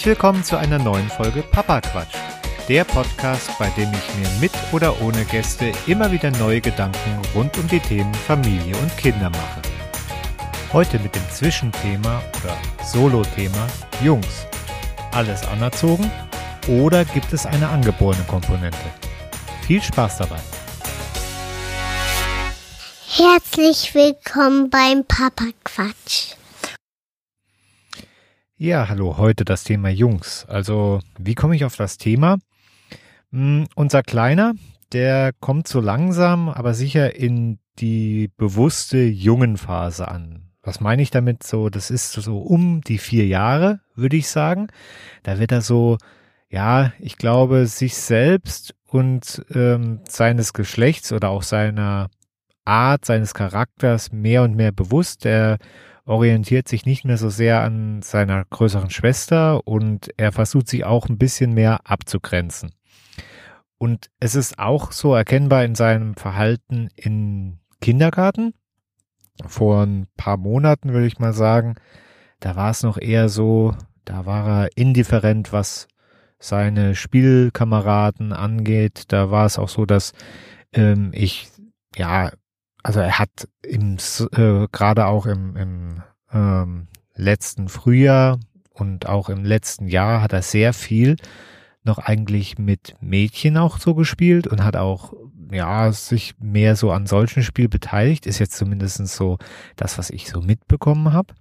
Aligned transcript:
Herzlich 0.00 0.16
willkommen 0.16 0.42
zu 0.42 0.56
einer 0.56 0.78
neuen 0.78 1.10
Folge 1.10 1.42
Papa 1.42 1.82
Quatsch. 1.82 2.14
Der 2.70 2.84
Podcast, 2.84 3.50
bei 3.58 3.68
dem 3.76 3.92
ich 3.92 4.18
mir 4.18 4.40
mit 4.40 4.52
oder 4.72 4.98
ohne 5.02 5.26
Gäste 5.26 5.74
immer 5.86 6.10
wieder 6.10 6.30
neue 6.30 6.62
Gedanken 6.62 7.20
rund 7.34 7.54
um 7.58 7.68
die 7.68 7.80
Themen 7.80 8.14
Familie 8.14 8.74
und 8.78 8.96
Kinder 8.96 9.28
mache. 9.28 9.60
Heute 10.72 10.98
mit 11.00 11.14
dem 11.14 11.30
Zwischenthema 11.30 12.22
oder 12.42 12.56
Solo-Thema 12.82 13.66
Jungs. 14.02 14.46
Alles 15.12 15.46
anerzogen 15.46 16.10
oder 16.66 17.04
gibt 17.04 17.34
es 17.34 17.44
eine 17.44 17.68
angeborene 17.68 18.24
Komponente? 18.24 18.78
Viel 19.66 19.82
Spaß 19.82 20.16
dabei! 20.16 20.40
Herzlich 23.06 23.94
willkommen 23.94 24.70
beim 24.70 25.04
Papa 25.04 25.44
Quatsch. 25.62 26.39
Ja, 28.62 28.90
hallo, 28.90 29.16
heute 29.16 29.46
das 29.46 29.64
Thema 29.64 29.88
Jungs. 29.88 30.44
Also, 30.46 31.00
wie 31.18 31.34
komme 31.34 31.56
ich 31.56 31.64
auf 31.64 31.76
das 31.76 31.96
Thema? 31.96 32.36
Hm, 33.32 33.66
unser 33.74 34.02
Kleiner, 34.02 34.52
der 34.92 35.32
kommt 35.40 35.66
so 35.66 35.80
langsam, 35.80 36.50
aber 36.50 36.74
sicher 36.74 37.16
in 37.16 37.58
die 37.78 38.30
bewusste 38.36 38.98
Jungenphase 38.98 40.06
an. 40.08 40.50
Was 40.62 40.78
meine 40.78 41.00
ich 41.00 41.10
damit 41.10 41.42
so? 41.42 41.70
Das 41.70 41.90
ist 41.90 42.12
so 42.12 42.36
um 42.36 42.82
die 42.82 42.98
vier 42.98 43.26
Jahre, 43.26 43.80
würde 43.94 44.18
ich 44.18 44.28
sagen. 44.28 44.68
Da 45.22 45.38
wird 45.38 45.52
er 45.52 45.62
so, 45.62 45.96
ja, 46.50 46.92
ich 46.98 47.16
glaube, 47.16 47.66
sich 47.66 47.94
selbst 47.94 48.74
und 48.84 49.42
ähm, 49.54 50.00
seines 50.06 50.52
Geschlechts 50.52 51.12
oder 51.12 51.30
auch 51.30 51.44
seiner 51.44 52.10
Art, 52.66 53.06
seines 53.06 53.32
Charakters 53.32 54.12
mehr 54.12 54.42
und 54.42 54.54
mehr 54.54 54.70
bewusst. 54.70 55.24
Er 55.24 55.56
orientiert 56.10 56.66
sich 56.66 56.84
nicht 56.86 57.04
mehr 57.04 57.16
so 57.16 57.30
sehr 57.30 57.62
an 57.62 58.02
seiner 58.02 58.44
größeren 58.44 58.90
Schwester 58.90 59.66
und 59.66 60.10
er 60.16 60.32
versucht 60.32 60.66
sich 60.66 60.84
auch 60.84 61.08
ein 61.08 61.18
bisschen 61.18 61.54
mehr 61.54 61.82
abzugrenzen. 61.84 62.72
Und 63.78 64.10
es 64.18 64.34
ist 64.34 64.58
auch 64.58 64.90
so 64.90 65.14
erkennbar 65.14 65.64
in 65.64 65.76
seinem 65.76 66.16
Verhalten 66.16 66.88
im 66.96 67.60
Kindergarten. 67.80 68.54
Vor 69.46 69.86
ein 69.86 70.08
paar 70.16 70.36
Monaten 70.36 70.92
würde 70.92 71.06
ich 71.06 71.20
mal 71.20 71.32
sagen, 71.32 71.76
da 72.40 72.56
war 72.56 72.72
es 72.72 72.82
noch 72.82 72.98
eher 72.98 73.28
so, 73.28 73.72
da 74.04 74.26
war 74.26 74.64
er 74.64 74.68
indifferent, 74.74 75.52
was 75.52 75.86
seine 76.40 76.96
Spielkameraden 76.96 78.32
angeht. 78.32 79.04
Da 79.12 79.30
war 79.30 79.46
es 79.46 79.60
auch 79.60 79.68
so, 79.68 79.86
dass 79.86 80.12
ähm, 80.72 81.12
ich 81.14 81.48
ja 81.96 82.32
also 82.82 83.00
er 83.00 83.18
hat 83.18 83.48
im 83.62 83.98
äh, 84.32 84.66
gerade 84.72 85.06
auch 85.06 85.26
im, 85.26 85.56
im 85.56 86.02
ähm, 86.32 86.88
letzten 87.14 87.68
Frühjahr 87.68 88.38
und 88.72 89.06
auch 89.06 89.28
im 89.28 89.44
letzten 89.44 89.86
Jahr 89.86 90.22
hat 90.22 90.32
er 90.32 90.42
sehr 90.42 90.72
viel 90.72 91.16
noch 91.82 91.98
eigentlich 91.98 92.58
mit 92.58 92.94
Mädchen 93.00 93.56
auch 93.56 93.78
so 93.78 93.94
gespielt 93.94 94.46
und 94.46 94.62
hat 94.62 94.76
auch 94.76 95.12
ja 95.50 95.90
sich 95.92 96.34
mehr 96.38 96.76
so 96.76 96.92
an 96.92 97.06
solchen 97.06 97.42
Spiel 97.42 97.68
beteiligt. 97.68 98.26
Ist 98.26 98.38
jetzt 98.38 98.56
zumindest 98.56 99.06
so 99.08 99.38
das 99.76 99.98
was 99.98 100.10
ich 100.10 100.28
so 100.28 100.40
mitbekommen 100.40 101.12
habe 101.12 101.34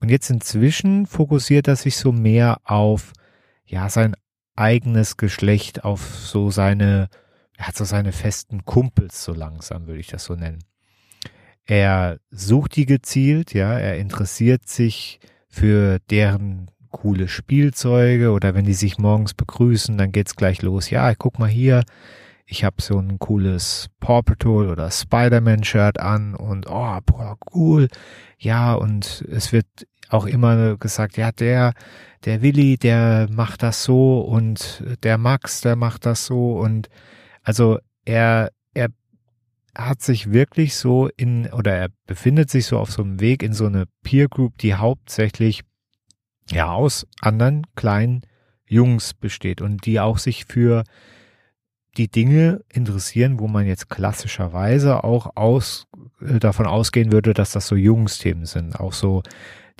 und 0.00 0.10
jetzt 0.10 0.30
inzwischen 0.30 1.06
fokussiert 1.06 1.68
er 1.68 1.76
sich 1.76 1.96
so 1.96 2.12
mehr 2.12 2.58
auf 2.64 3.12
ja 3.64 3.88
sein 3.88 4.14
eigenes 4.54 5.16
Geschlecht 5.16 5.84
auf 5.84 6.00
so 6.16 6.50
seine 6.50 7.08
er 7.56 7.68
hat 7.68 7.76
so 7.76 7.84
seine 7.84 8.12
festen 8.12 8.64
Kumpels 8.64 9.24
so 9.24 9.32
langsam, 9.32 9.86
würde 9.86 10.00
ich 10.00 10.08
das 10.08 10.24
so 10.24 10.34
nennen. 10.34 10.64
Er 11.64 12.18
sucht 12.30 12.76
die 12.76 12.86
gezielt, 12.86 13.54
ja, 13.54 13.78
er 13.78 13.98
interessiert 13.98 14.68
sich 14.68 15.18
für 15.48 15.98
deren 16.10 16.70
coole 16.90 17.28
Spielzeuge 17.28 18.30
oder 18.30 18.54
wenn 18.54 18.64
die 18.64 18.74
sich 18.74 18.98
morgens 18.98 19.34
begrüßen, 19.34 19.98
dann 19.98 20.12
geht's 20.12 20.36
gleich 20.36 20.62
los. 20.62 20.90
Ja, 20.90 21.14
guck 21.14 21.38
mal 21.38 21.48
hier, 21.48 21.82
ich 22.46 22.62
habe 22.62 22.80
so 22.80 22.98
ein 22.98 23.18
cooles 23.18 23.88
Paw 23.98 24.22
Patrol 24.22 24.70
oder 24.70 24.90
Spider-Man 24.90 25.64
Shirt 25.64 25.98
an 25.98 26.34
und 26.34 26.66
oh, 26.68 26.98
boah, 27.04 27.36
cool. 27.54 27.88
Ja, 28.38 28.74
und 28.74 29.24
es 29.28 29.52
wird 29.52 29.66
auch 30.08 30.26
immer 30.26 30.76
gesagt, 30.76 31.16
ja, 31.16 31.32
der 31.32 31.72
der 32.24 32.42
Willi, 32.42 32.76
der 32.76 33.28
macht 33.30 33.62
das 33.62 33.84
so 33.84 34.20
und 34.20 34.82
der 35.02 35.16
Max, 35.18 35.60
der 35.60 35.76
macht 35.76 36.06
das 36.06 36.26
so 36.26 36.58
und 36.58 36.88
also 37.46 37.78
er, 38.04 38.50
er 38.74 38.88
hat 39.76 40.02
sich 40.02 40.32
wirklich 40.32 40.74
so 40.74 41.08
in, 41.16 41.46
oder 41.52 41.72
er 41.72 41.88
befindet 42.06 42.50
sich 42.50 42.66
so 42.66 42.76
auf 42.76 42.90
so 42.90 43.02
einem 43.02 43.20
Weg 43.20 43.44
in 43.44 43.52
so 43.52 43.66
eine 43.66 43.84
Peer 44.02 44.26
Group, 44.28 44.58
die 44.58 44.74
hauptsächlich 44.74 45.62
ja 46.50 46.72
aus 46.72 47.06
anderen 47.20 47.64
kleinen 47.76 48.22
Jungs 48.66 49.14
besteht 49.14 49.60
und 49.60 49.86
die 49.86 50.00
auch 50.00 50.18
sich 50.18 50.44
für 50.46 50.82
die 51.96 52.08
Dinge 52.08 52.64
interessieren, 52.68 53.38
wo 53.38 53.46
man 53.46 53.64
jetzt 53.64 53.88
klassischerweise 53.88 55.04
auch 55.04 55.36
aus, 55.36 55.86
äh, 56.20 56.40
davon 56.40 56.66
ausgehen 56.66 57.12
würde, 57.12 57.32
dass 57.32 57.52
das 57.52 57.68
so 57.68 57.76
Jungsthemen 57.76 58.44
sind. 58.44 58.80
Auch 58.80 58.92
so 58.92 59.22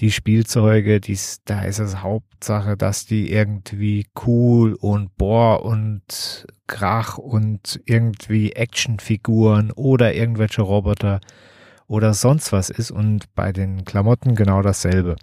die 0.00 0.10
Spielzeuge, 0.10 1.00
dies, 1.00 1.40
da 1.44 1.62
ist 1.62 1.78
es 1.78 2.02
Hauptsache, 2.02 2.76
dass 2.76 3.06
die 3.06 3.32
irgendwie 3.32 4.06
cool 4.26 4.74
und 4.74 5.16
boah 5.16 5.64
und 5.64 6.46
Krach 6.66 7.16
und 7.16 7.80
irgendwie 7.86 8.52
Actionfiguren 8.52 9.70
oder 9.72 10.14
irgendwelche 10.14 10.62
Roboter 10.62 11.20
oder 11.86 12.12
sonst 12.12 12.52
was 12.52 12.68
ist 12.68 12.90
und 12.90 13.34
bei 13.34 13.52
den 13.52 13.84
Klamotten 13.84 14.34
genau 14.34 14.60
dasselbe. 14.60 15.16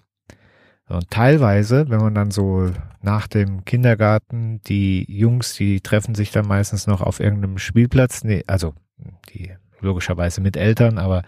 Und 0.88 1.08
teilweise, 1.10 1.88
wenn 1.88 2.00
man 2.00 2.14
dann 2.14 2.30
so 2.30 2.70
nach 3.00 3.26
dem 3.26 3.64
Kindergarten, 3.64 4.60
die 4.66 5.04
Jungs, 5.08 5.54
die 5.54 5.80
treffen 5.80 6.14
sich 6.14 6.30
dann 6.30 6.46
meistens 6.46 6.86
noch 6.86 7.00
auf 7.00 7.20
irgendeinem 7.20 7.58
Spielplatz, 7.58 8.24
nee, 8.24 8.42
also 8.46 8.74
die 9.32 9.52
logischerweise 9.80 10.40
mit 10.40 10.56
Eltern, 10.56 10.98
aber 10.98 11.22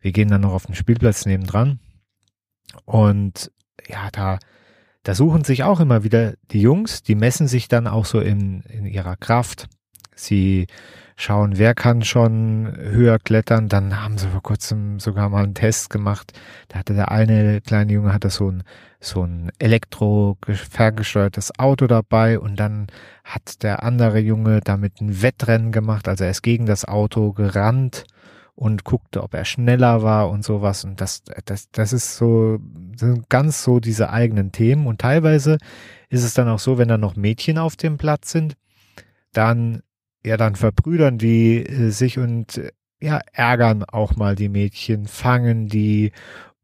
wir 0.00 0.12
gehen 0.12 0.28
dann 0.28 0.40
noch 0.40 0.52
auf 0.52 0.66
den 0.66 0.74
Spielplatz 0.74 1.26
nebendran 1.26 1.78
und 2.84 3.50
ja, 3.86 4.08
da, 4.12 4.38
da 5.02 5.14
suchen 5.14 5.44
sich 5.44 5.64
auch 5.64 5.80
immer 5.80 6.04
wieder 6.04 6.34
die 6.50 6.60
Jungs, 6.60 7.02
die 7.02 7.14
messen 7.14 7.48
sich 7.48 7.68
dann 7.68 7.86
auch 7.86 8.04
so 8.04 8.20
in, 8.20 8.62
in 8.62 8.86
ihrer 8.86 9.16
Kraft. 9.16 9.68
Sie 10.14 10.66
schauen, 11.18 11.58
wer 11.58 11.74
kann 11.74 12.02
schon 12.02 12.72
höher 12.76 13.18
klettern. 13.18 13.68
Dann 13.68 14.02
haben 14.02 14.18
sie 14.18 14.28
vor 14.28 14.42
kurzem 14.42 15.00
sogar 15.00 15.28
mal 15.28 15.44
einen 15.44 15.54
Test 15.54 15.90
gemacht. 15.90 16.32
Da 16.68 16.78
hatte 16.78 16.94
der 16.94 17.10
eine 17.10 17.60
kleine 17.60 17.92
Junge 17.92 18.12
hatte 18.12 18.30
so 18.30 18.50
ein, 18.50 18.62
so 19.00 19.24
ein 19.24 19.50
elektro 19.58 20.38
ferngesteuertes 20.46 21.58
Auto 21.58 21.86
dabei 21.86 22.38
und 22.38 22.56
dann 22.56 22.86
hat 23.24 23.62
der 23.62 23.82
andere 23.82 24.20
Junge 24.20 24.60
damit 24.60 25.00
ein 25.00 25.20
Wettrennen 25.22 25.72
gemacht. 25.72 26.08
Also 26.08 26.24
er 26.24 26.30
ist 26.30 26.42
gegen 26.42 26.66
das 26.66 26.84
Auto 26.84 27.32
gerannt 27.32 28.04
und 28.58 28.82
guckte, 28.82 29.22
ob 29.22 29.34
er 29.34 29.44
schneller 29.44 30.02
war 30.02 30.28
und 30.30 30.44
sowas. 30.44 30.82
Und 30.82 31.00
das, 31.00 31.22
das, 31.44 31.70
das 31.70 31.92
ist 31.92 32.16
so, 32.16 32.58
sind 32.96 33.28
ganz 33.28 33.62
so 33.62 33.78
diese 33.78 34.10
eigenen 34.10 34.50
Themen. 34.50 34.88
Und 34.88 35.00
teilweise 35.00 35.58
ist 36.08 36.24
es 36.24 36.34
dann 36.34 36.48
auch 36.48 36.58
so, 36.58 36.76
wenn 36.76 36.88
da 36.88 36.98
noch 36.98 37.14
Mädchen 37.14 37.56
auf 37.56 37.76
dem 37.76 37.98
Platz 37.98 38.32
sind, 38.32 38.56
dann, 39.32 39.82
ja, 40.24 40.36
dann 40.36 40.56
verbrüdern 40.56 41.18
die 41.18 41.64
äh, 41.64 41.90
sich 41.90 42.18
und 42.18 42.58
äh, 42.58 42.72
ja, 43.00 43.20
ärgern 43.32 43.84
auch 43.84 44.16
mal 44.16 44.34
die 44.34 44.48
Mädchen, 44.48 45.06
fangen 45.06 45.68
die. 45.68 46.10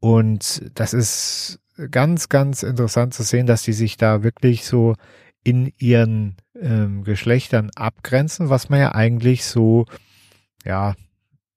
Und 0.01 0.69
das 0.75 0.93
ist 0.93 1.61
ganz, 1.91 2.27
ganz 2.27 2.63
interessant 2.63 3.13
zu 3.13 3.23
sehen, 3.23 3.47
dass 3.47 3.63
die 3.63 3.71
sich 3.71 3.95
da 3.95 4.21
wirklich 4.21 4.65
so 4.65 4.95
in 5.45 5.71
ihren 5.77 6.35
ähm, 6.59 7.05
Geschlechtern 7.05 7.69
abgrenzen, 7.73 8.49
was 8.49 8.67
man 8.67 8.81
ja 8.81 8.93
eigentlich 8.93 9.45
so, 9.45 9.85
ja, 10.65 10.95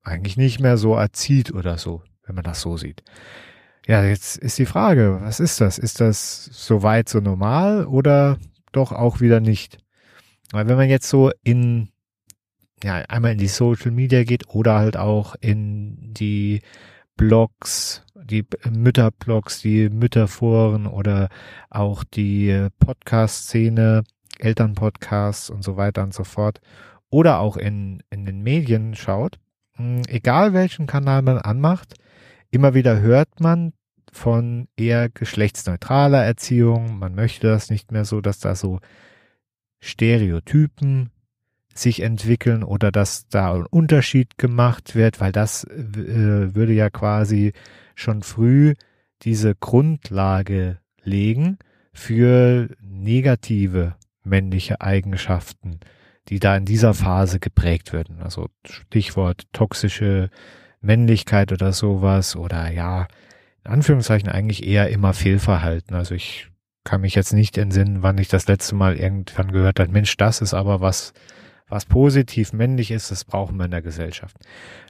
eigentlich 0.03 0.37
nicht 0.37 0.61
mehr 0.61 0.77
so 0.77 0.95
erzieht 0.95 1.53
oder 1.53 1.79
so, 1.79 2.03
wenn 2.25 2.35
man 2.35 2.45
das 2.45 2.61
so 2.61 2.77
sieht. 2.77 3.03
Ja, 3.87 4.05
jetzt 4.05 4.37
ist 4.37 4.59
die 4.59 4.67
Frage, 4.67 5.19
was 5.23 5.41
ist 5.41 5.61
das? 5.61 5.79
Ist 5.79 6.01
das 6.01 6.45
soweit 6.53 7.09
so 7.09 7.21
normal 7.21 7.87
oder 7.87 8.39
doch 8.73 8.93
auch 8.93 9.21
wieder 9.21 9.41
nicht? 9.41 9.79
Weil 10.53 10.69
wenn 10.69 10.77
man 10.77 10.89
jetzt 10.91 11.09
so 11.09 11.31
in, 11.43 11.89
ja, 12.83 12.97
einmal 13.09 13.33
in 13.33 13.39
die 13.39 13.49
Social 13.49 13.91
Media 13.91 14.25
geht 14.25 14.49
oder 14.49 14.75
halt 14.75 14.97
auch 14.97 15.35
in 15.41 16.13
die 16.13 16.61
Blogs, 17.17 18.05
die 18.15 18.47
Mütterblogs, 18.71 19.61
die 19.63 19.89
Mütterforen 19.89 20.87
oder 20.87 21.29
auch 21.71 22.05
die 22.05 22.69
Podcast-Szene, 22.79 24.05
Elternpodcasts 24.39 25.51
und 25.51 25.65
so 25.65 25.77
weiter 25.77 26.03
und 26.03 26.15
so 26.15 26.25
fort 26.25 26.61
oder 27.11 27.41
auch 27.41 27.57
in, 27.57 28.03
in 28.11 28.25
den 28.25 28.43
Medien 28.43 28.95
schaut, 28.95 29.39
egal 30.09 30.53
welchen 30.53 30.87
Kanal 30.87 31.23
man 31.23 31.39
anmacht, 31.39 31.95
immer 32.51 32.75
wieder 32.75 33.01
hört 33.01 33.41
man 33.41 33.73
von 34.13 34.69
eher 34.77 35.09
geschlechtsneutraler 35.09 36.25
Erziehung. 36.25 36.99
Man 36.99 37.15
möchte 37.15 37.47
das 37.47 37.71
nicht 37.71 37.93
mehr 37.93 38.05
so, 38.05 38.21
dass 38.21 38.39
da 38.39 38.55
so 38.55 38.81
Stereotypen 39.81 41.11
sich 41.75 42.03
entwickeln 42.03 42.65
oder 42.65 42.91
dass 42.91 43.29
da 43.29 43.55
ein 43.55 43.67
Unterschied 43.67 44.37
gemacht 44.37 44.95
wird, 44.95 45.21
weil 45.21 45.33
das 45.33 45.65
äh, 45.65 46.55
würde 46.55 46.73
ja 46.73 46.91
quasi 46.91 47.53
schon 47.95 48.23
früh 48.23 48.75
diese 49.23 49.55
Grundlage 49.55 50.79
legen 51.03 51.59
für 51.93 52.69
negative 52.81 53.97
männliche 54.25 54.81
Eigenschaften, 54.81 55.81
die 56.29 56.39
da 56.39 56.57
in 56.57 56.65
dieser 56.65 56.95
Phase 56.95 57.39
geprägt 57.41 57.93
werden. 57.93 58.21
Also 58.23 58.49
Stichwort 58.65 59.45
toxische 59.53 60.31
Männlichkeit 60.81 61.53
oder 61.53 61.73
sowas 61.73 62.37
oder 62.37 62.71
ja, 62.71 63.09
in 63.65 63.73
Anführungszeichen 63.73 64.29
eigentlich 64.29 64.67
eher 64.67 64.91
immer 64.91 65.15
Fehlverhalten. 65.15 65.97
Also 65.97 66.15
ich 66.15 66.51
kann 66.85 67.01
mich 67.01 67.15
jetzt 67.15 67.33
nicht 67.33 67.59
entsinnen, 67.59 68.03
wann 68.03 68.19
ich 68.19 68.29
das 68.29 68.47
letzte 68.47 68.75
Mal 68.75 68.97
irgendwann 68.97 69.53
gehört 69.53 69.81
habe, 69.81 69.91
Mensch, 69.91 70.17
das 70.17 70.41
ist 70.41 70.55
aber 70.55 70.81
was, 70.81 71.13
was 71.69 71.85
positiv 71.85 72.53
männlich 72.53 72.91
ist, 72.91 73.11
das 73.11 73.25
brauchen 73.25 73.59
wir 73.59 73.67
in 73.67 73.71
der 73.71 73.83
Gesellschaft. 73.83 74.37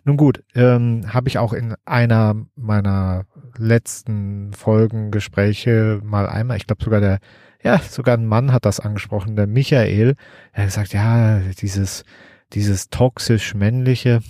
Nun 0.05 0.17
gut, 0.17 0.45
ähm, 0.55 1.13
habe 1.13 1.29
ich 1.29 1.39
auch 1.39 1.53
in 1.53 1.75
einer 1.85 2.37
meiner 2.55 3.25
letzten 3.57 4.53
Folgengespräche 4.53 6.01
mal 6.05 6.29
einmal, 6.29 6.57
ich 6.57 6.67
glaube 6.67 6.85
sogar 6.85 7.01
der, 7.01 7.19
ja, 7.63 7.79
sogar 7.79 8.17
ein 8.17 8.27
Mann 8.27 8.53
hat 8.53 8.65
das 8.65 8.81
angesprochen, 8.81 9.37
der 9.37 9.47
Michael, 9.47 10.15
er 10.53 10.63
hat 10.63 10.69
gesagt, 10.69 10.93
ja, 10.93 11.41
dieses, 11.61 12.05
dieses 12.53 12.89
toxisch 12.91 13.55
männliche, 13.55 14.21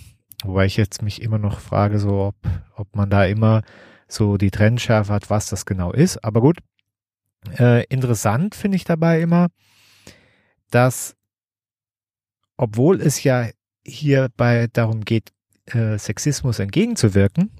wobei 0.44 0.66
ich 0.66 0.76
jetzt 0.76 1.02
mich 1.02 1.22
immer 1.22 1.38
noch 1.38 1.60
frage, 1.60 1.98
so 1.98 2.20
ob, 2.20 2.36
ob 2.74 2.96
man 2.96 3.10
da 3.10 3.24
immer 3.24 3.62
so 4.06 4.38
die 4.38 4.50
Trennschärfe 4.50 5.12
hat, 5.12 5.30
was 5.30 5.48
das 5.50 5.66
genau 5.66 5.92
ist. 5.92 6.24
Aber 6.24 6.40
gut, 6.40 6.58
äh, 7.58 7.84
interessant 7.86 8.54
finde 8.54 8.76
ich 8.76 8.84
dabei 8.84 9.20
immer, 9.20 9.48
dass 10.70 11.14
obwohl 12.56 13.00
es 13.00 13.22
ja 13.22 13.48
hierbei 13.86 14.68
darum 14.72 15.04
geht, 15.04 15.32
äh, 15.66 15.96
Sexismus 15.96 16.58
entgegenzuwirken, 16.58 17.50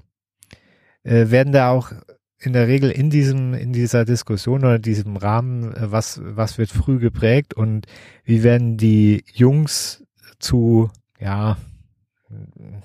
äh, 1.03 1.29
werden 1.29 1.53
da 1.53 1.71
auch 1.71 1.91
in 2.39 2.53
der 2.53 2.67
Regel 2.67 2.89
in 2.89 3.09
diesem, 3.09 3.53
in 3.53 3.73
dieser 3.73 4.05
Diskussion 4.05 4.61
oder 4.61 4.79
diesem 4.79 5.17
Rahmen, 5.17 5.73
äh, 5.73 5.91
was, 5.91 6.21
was 6.23 6.57
wird 6.57 6.69
früh 6.69 6.99
geprägt 6.99 7.53
und 7.53 7.85
wie 8.23 8.43
werden 8.43 8.77
die 8.77 9.23
Jungs 9.33 10.03
zu, 10.39 10.89
ja, 11.19 11.57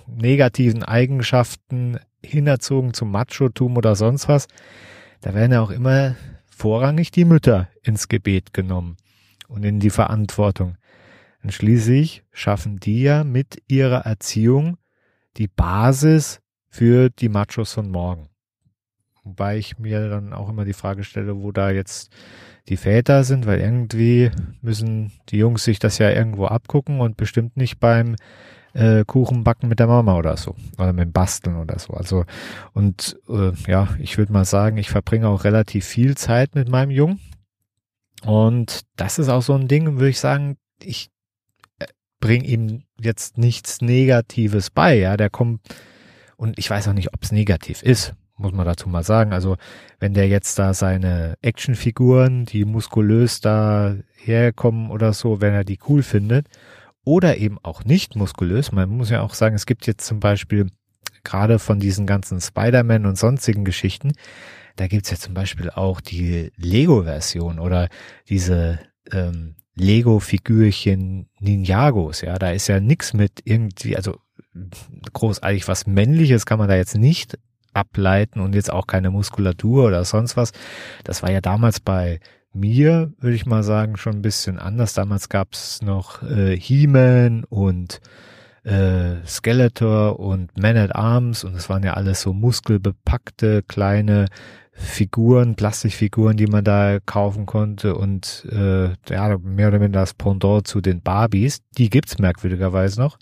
negativen 0.06 0.82
Eigenschaften 0.82 1.98
hinerzogen 2.24 2.94
zum 2.94 3.10
Machotum 3.10 3.76
oder 3.76 3.94
sonst 3.94 4.28
was. 4.28 4.48
Da 5.20 5.34
werden 5.34 5.52
ja 5.52 5.60
auch 5.60 5.70
immer 5.70 6.16
vorrangig 6.46 7.10
die 7.10 7.24
Mütter 7.24 7.68
ins 7.82 8.08
Gebet 8.08 8.52
genommen 8.52 8.96
und 9.48 9.64
in 9.64 9.80
die 9.80 9.90
Verantwortung. 9.90 10.76
Und 11.42 11.52
schließlich 11.52 12.24
schaffen 12.32 12.80
die 12.80 13.02
ja 13.02 13.22
mit 13.22 13.62
ihrer 13.68 14.06
Erziehung 14.06 14.78
die 15.36 15.48
Basis 15.48 16.40
für 16.68 17.10
die 17.10 17.28
Machos 17.28 17.74
von 17.74 17.90
morgen. 17.90 18.28
Wobei 19.24 19.56
ich 19.58 19.78
mir 19.78 20.08
dann 20.08 20.32
auch 20.32 20.48
immer 20.48 20.64
die 20.64 20.72
Frage 20.72 21.04
stelle, 21.04 21.42
wo 21.42 21.50
da 21.50 21.70
jetzt 21.70 22.12
die 22.68 22.76
Väter 22.76 23.24
sind, 23.24 23.46
weil 23.46 23.60
irgendwie 23.60 24.30
müssen 24.62 25.12
die 25.30 25.38
Jungs 25.38 25.64
sich 25.64 25.78
das 25.78 25.98
ja 25.98 26.10
irgendwo 26.10 26.46
abgucken 26.46 27.00
und 27.00 27.16
bestimmt 27.16 27.56
nicht 27.56 27.80
beim 27.80 28.16
äh, 28.74 29.04
Kuchen 29.06 29.44
backen 29.44 29.68
mit 29.68 29.78
der 29.78 29.86
Mama 29.86 30.16
oder 30.16 30.36
so. 30.36 30.54
Oder 30.78 30.92
mit 30.92 31.04
dem 31.04 31.12
Basteln 31.12 31.56
oder 31.56 31.78
so. 31.78 31.94
Also, 31.94 32.24
und 32.72 33.18
äh, 33.28 33.52
ja, 33.66 33.88
ich 33.98 34.18
würde 34.18 34.32
mal 34.32 34.44
sagen, 34.44 34.76
ich 34.76 34.90
verbringe 34.90 35.28
auch 35.28 35.44
relativ 35.44 35.84
viel 35.84 36.16
Zeit 36.16 36.54
mit 36.54 36.68
meinem 36.68 36.90
Jungen. 36.90 37.20
Und 38.24 38.82
das 38.96 39.18
ist 39.18 39.28
auch 39.28 39.42
so 39.42 39.54
ein 39.54 39.68
Ding, 39.68 39.94
würde 39.94 40.08
ich 40.08 40.20
sagen, 40.20 40.56
ich 40.82 41.10
bringe 42.20 42.46
ihm 42.46 42.84
jetzt 42.98 43.36
nichts 43.36 43.82
Negatives 43.82 44.70
bei, 44.70 44.96
ja, 44.96 45.16
der 45.18 45.28
kommt 45.28 45.60
und 46.36 46.58
ich 46.58 46.70
weiß 46.70 46.88
auch 46.88 46.94
nicht, 46.94 47.12
ob 47.12 47.22
es 47.22 47.32
negativ 47.32 47.82
ist, 47.82 48.14
muss 48.36 48.52
man 48.52 48.66
dazu 48.66 48.88
mal 48.88 49.04
sagen. 49.04 49.32
Also 49.32 49.56
wenn 50.00 50.14
der 50.14 50.28
jetzt 50.28 50.58
da 50.58 50.74
seine 50.74 51.36
Actionfiguren, 51.42 52.44
die 52.46 52.64
muskulös 52.64 53.40
da 53.40 53.94
herkommen 54.16 54.90
oder 54.90 55.12
so, 55.12 55.40
wenn 55.40 55.54
er 55.54 55.64
die 55.64 55.78
cool 55.88 56.02
findet 56.02 56.48
oder 57.04 57.36
eben 57.36 57.58
auch 57.62 57.84
nicht 57.84 58.16
muskulös, 58.16 58.72
man 58.72 58.90
muss 58.90 59.10
ja 59.10 59.22
auch 59.22 59.34
sagen, 59.34 59.54
es 59.54 59.66
gibt 59.66 59.86
jetzt 59.86 60.06
zum 60.06 60.20
Beispiel 60.20 60.68
gerade 61.22 61.58
von 61.58 61.78
diesen 61.78 62.06
ganzen 62.06 62.40
Spider-Man 62.40 63.06
und 63.06 63.18
sonstigen 63.18 63.64
Geschichten, 63.64 64.12
da 64.76 64.88
gibt's 64.88 65.10
ja 65.10 65.16
zum 65.16 65.34
Beispiel 65.34 65.70
auch 65.70 66.00
die 66.00 66.50
Lego-Version 66.56 67.58
oder 67.58 67.88
diese 68.28 68.80
ähm, 69.12 69.54
Lego-Figürchen 69.76 71.28
Ninjagos, 71.38 72.20
ja, 72.20 72.38
da 72.38 72.50
ist 72.50 72.68
ja 72.68 72.80
nix 72.80 73.12
mit 73.12 73.40
irgendwie, 73.44 73.96
also 73.96 74.18
großartig 75.12 75.66
was 75.68 75.86
Männliches 75.86 76.46
kann 76.46 76.58
man 76.58 76.68
da 76.68 76.76
jetzt 76.76 76.96
nicht 76.96 77.38
ableiten 77.74 78.40
und 78.40 78.54
jetzt 78.54 78.72
auch 78.72 78.86
keine 78.86 79.10
Muskulatur 79.10 79.86
oder 79.86 80.04
sonst 80.04 80.36
was. 80.36 80.52
Das 81.04 81.22
war 81.22 81.30
ja 81.30 81.40
damals 81.40 81.80
bei 81.80 82.20
mir, 82.52 83.12
würde 83.18 83.36
ich 83.36 83.46
mal 83.46 83.62
sagen, 83.62 83.96
schon 83.96 84.14
ein 84.14 84.22
bisschen 84.22 84.58
anders. 84.58 84.94
Damals 84.94 85.28
gab's 85.28 85.82
noch 85.82 86.22
äh, 86.22 86.56
He-Man 86.56 87.44
und 87.44 88.00
äh, 88.62 89.16
Skeletor 89.26 90.18
und 90.18 90.56
Man 90.56 90.76
at 90.76 90.94
Arms 90.94 91.44
und 91.44 91.54
es 91.54 91.68
waren 91.68 91.82
ja 91.82 91.94
alles 91.94 92.22
so 92.22 92.32
muskelbepackte 92.32 93.62
kleine 93.62 94.26
Figuren, 94.72 95.54
Plastikfiguren, 95.54 96.36
die 96.36 96.46
man 96.46 96.64
da 96.64 96.98
kaufen 97.04 97.46
konnte 97.46 97.94
und 97.94 98.46
äh, 98.50 98.88
ja, 99.08 99.38
mehr 99.38 99.68
oder 99.68 99.80
weniger 99.80 100.00
das 100.00 100.14
Pendant 100.14 100.66
zu 100.66 100.80
den 100.80 101.00
Barbies. 101.00 101.60
Die 101.78 101.90
gibt's 101.90 102.18
merkwürdigerweise 102.18 103.00
noch. 103.00 103.18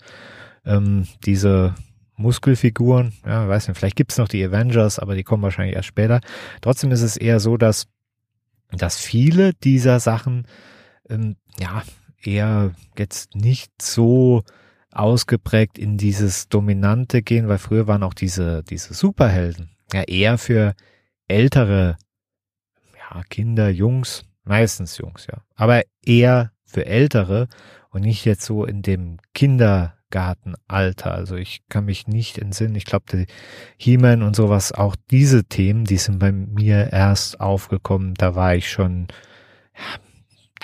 Ähm, 0.65 1.05
diese 1.25 1.75
Muskelfiguren, 2.15 3.13
ja, 3.25 3.47
weiß 3.47 3.67
nicht, 3.67 3.77
vielleicht 3.77 3.95
gibt's 3.95 4.17
noch 4.17 4.27
die 4.27 4.43
Avengers, 4.43 4.99
aber 4.99 5.15
die 5.15 5.23
kommen 5.23 5.43
wahrscheinlich 5.43 5.75
erst 5.75 5.87
später. 5.87 6.21
Trotzdem 6.61 6.91
ist 6.91 7.01
es 7.01 7.17
eher 7.17 7.39
so, 7.39 7.57
dass, 7.57 7.87
dass 8.71 8.97
viele 8.97 9.53
dieser 9.53 9.99
Sachen 9.99 10.47
ähm, 11.09 11.37
ja 11.59 11.83
eher 12.21 12.71
jetzt 12.97 13.35
nicht 13.35 13.71
so 13.81 14.43
ausgeprägt 14.91 15.77
in 15.77 15.97
dieses 15.97 16.49
Dominante 16.49 17.23
gehen, 17.23 17.47
weil 17.47 17.57
früher 17.57 17.87
waren 17.87 18.03
auch 18.03 18.13
diese, 18.13 18.63
diese 18.63 18.93
Superhelden 18.93 19.71
ja 19.91 20.03
eher 20.03 20.37
für 20.37 20.73
ältere 21.27 21.97
ja, 22.97 23.21
Kinder, 23.29 23.69
Jungs, 23.69 24.25
meistens 24.43 24.97
Jungs, 24.97 25.27
ja, 25.27 25.41
aber 25.55 25.83
eher 26.03 26.51
für 26.63 26.85
ältere 26.85 27.47
und 27.89 28.01
nicht 28.01 28.25
jetzt 28.25 28.43
so 28.43 28.65
in 28.65 28.81
dem 28.81 29.17
Kindergartenalter. 30.13 31.11
Also 31.11 31.35
ich 31.35 31.61
kann 31.69 31.85
mich 31.85 32.07
nicht 32.07 32.37
entsinnen. 32.37 32.75
Ich 32.75 32.85
glaube, 32.85 33.05
die 33.11 33.25
He-Man 33.77 34.21
und 34.21 34.35
sowas, 34.35 34.71
auch 34.71 34.95
diese 35.09 35.43
Themen, 35.43 35.85
die 35.85 35.97
sind 35.97 36.19
bei 36.19 36.31
mir 36.31 36.93
erst 36.93 37.39
aufgekommen. 37.39 38.13
Da 38.15 38.35
war 38.35 38.55
ich 38.55 38.69
schon 38.69 39.07
ja, 39.75 39.99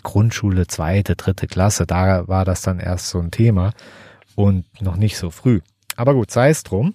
Grundschule, 0.04 0.68
zweite, 0.68 1.16
dritte 1.16 1.48
Klasse. 1.48 1.88
Da 1.88 2.28
war 2.28 2.46
das 2.46 2.62
dann 2.62 2.80
erst 2.80 3.10
so 3.10 3.20
ein 3.20 3.32
Thema 3.32 3.74
und 4.36 4.66
noch 4.82 4.96
nicht 4.96 5.18
so 5.18 5.32
früh. 5.32 5.62
Aber 5.96 6.14
gut, 6.14 6.32
sei 6.32 6.50
es 6.50 6.64
drum. 6.64 6.94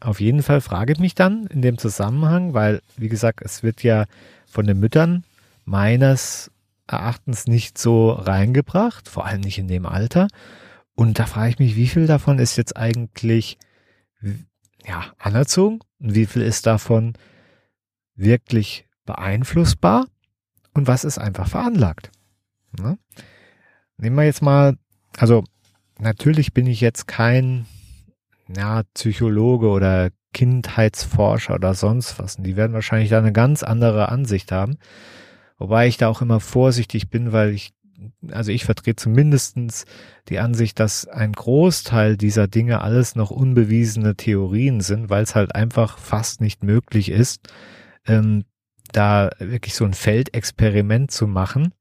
Auf 0.00 0.20
jeden 0.20 0.42
Fall 0.42 0.62
frage 0.62 0.94
ich 0.94 0.98
mich 0.98 1.14
dann 1.14 1.46
in 1.46 1.60
dem 1.60 1.76
Zusammenhang, 1.76 2.54
weil, 2.54 2.80
wie 2.96 3.10
gesagt, 3.10 3.40
es 3.42 3.62
wird 3.62 3.82
ja 3.82 4.06
von 4.46 4.66
den 4.66 4.80
Müttern 4.80 5.24
meines 5.66 6.50
Erachtens 6.86 7.46
nicht 7.46 7.76
so 7.76 8.10
reingebracht, 8.10 9.08
vor 9.08 9.26
allem 9.26 9.42
nicht 9.42 9.58
in 9.58 9.68
dem 9.68 9.84
Alter. 9.84 10.28
Und 10.94 11.18
da 11.18 11.26
frage 11.26 11.50
ich 11.50 11.58
mich, 11.58 11.76
wie 11.76 11.88
viel 11.88 12.06
davon 12.06 12.38
ist 12.38 12.56
jetzt 12.56 12.76
eigentlich 12.76 13.58
ja, 14.86 15.12
anerzogen 15.18 15.80
und 15.98 16.14
wie 16.14 16.26
viel 16.26 16.42
ist 16.42 16.66
davon 16.66 17.14
wirklich 18.14 18.86
beeinflussbar 19.04 20.06
und 20.72 20.86
was 20.86 21.04
ist 21.04 21.18
einfach 21.18 21.48
veranlagt. 21.48 22.10
Ne? 22.78 22.98
Nehmen 23.96 24.16
wir 24.16 24.24
jetzt 24.24 24.42
mal, 24.42 24.76
also 25.16 25.44
natürlich 25.98 26.52
bin 26.52 26.66
ich 26.66 26.80
jetzt 26.80 27.06
kein 27.06 27.66
ja, 28.54 28.82
Psychologe 28.94 29.68
oder 29.68 30.10
Kindheitsforscher 30.32 31.54
oder 31.54 31.74
sonst 31.74 32.18
was. 32.18 32.36
Und 32.36 32.44
die 32.44 32.56
werden 32.56 32.72
wahrscheinlich 32.72 33.10
da 33.10 33.18
eine 33.18 33.32
ganz 33.32 33.62
andere 33.62 34.08
Ansicht 34.10 34.52
haben. 34.52 34.78
Wobei 35.56 35.86
ich 35.86 35.96
da 35.96 36.08
auch 36.08 36.20
immer 36.20 36.40
vorsichtig 36.40 37.08
bin, 37.08 37.32
weil 37.32 37.50
ich, 37.50 37.72
also 38.30 38.52
ich 38.52 38.64
vertrete 38.64 38.96
zumindestens 38.96 39.84
die 40.28 40.38
Ansicht, 40.38 40.80
dass 40.80 41.06
ein 41.06 41.32
Großteil 41.32 42.16
dieser 42.16 42.48
Dinge 42.48 42.80
alles 42.80 43.14
noch 43.14 43.30
unbewiesene 43.30 44.16
Theorien 44.16 44.80
sind, 44.80 45.10
weil 45.10 45.22
es 45.22 45.34
halt 45.34 45.54
einfach 45.54 45.98
fast 45.98 46.40
nicht 46.40 46.62
möglich 46.62 47.10
ist, 47.10 47.48
ähm, 48.06 48.44
da 48.92 49.30
wirklich 49.38 49.74
so 49.74 49.84
ein 49.84 49.94
Feldexperiment 49.94 51.10
zu 51.10 51.26
machen 51.26 51.74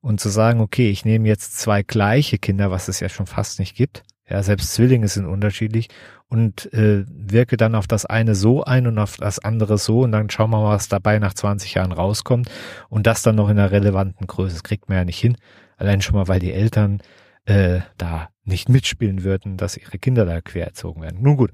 und 0.00 0.20
zu 0.20 0.28
sagen, 0.28 0.60
okay, 0.60 0.90
ich 0.90 1.04
nehme 1.04 1.28
jetzt 1.28 1.58
zwei 1.58 1.82
gleiche 1.82 2.38
Kinder, 2.38 2.70
was 2.70 2.88
es 2.88 3.00
ja 3.00 3.08
schon 3.08 3.26
fast 3.26 3.58
nicht 3.58 3.76
gibt, 3.76 4.02
ja, 4.28 4.42
selbst 4.42 4.74
Zwillinge 4.74 5.08
sind 5.08 5.26
unterschiedlich 5.26 5.88
und 6.28 6.72
äh, 6.72 7.04
wirke 7.08 7.56
dann 7.56 7.74
auf 7.74 7.86
das 7.86 8.06
eine 8.06 8.34
so 8.34 8.64
ein 8.64 8.86
und 8.86 8.98
auf 8.98 9.16
das 9.18 9.38
andere 9.38 9.78
so 9.78 10.00
und 10.02 10.12
dann 10.12 10.30
schauen 10.30 10.50
wir 10.50 10.60
mal, 10.60 10.74
was 10.74 10.88
dabei 10.88 11.18
nach 11.18 11.34
20 11.34 11.74
Jahren 11.74 11.92
rauskommt 11.92 12.50
und 12.88 13.06
das 13.06 13.22
dann 13.22 13.36
noch 13.36 13.48
in 13.48 13.58
einer 13.58 13.70
relevanten 13.70 14.26
Größe. 14.26 14.54
Das 14.54 14.62
kriegt 14.64 14.88
man 14.88 14.98
ja 14.98 15.04
nicht 15.04 15.20
hin. 15.20 15.36
Allein 15.76 16.02
schon 16.02 16.16
mal, 16.16 16.26
weil 16.26 16.40
die 16.40 16.52
Eltern 16.52 17.00
äh, 17.44 17.80
da 17.98 18.28
nicht 18.44 18.68
mitspielen 18.68 19.22
würden, 19.22 19.56
dass 19.56 19.76
ihre 19.76 19.98
Kinder 19.98 20.24
da 20.24 20.40
quer 20.40 20.66
erzogen 20.66 21.02
werden. 21.02 21.22
Nun 21.22 21.36
gut. 21.36 21.52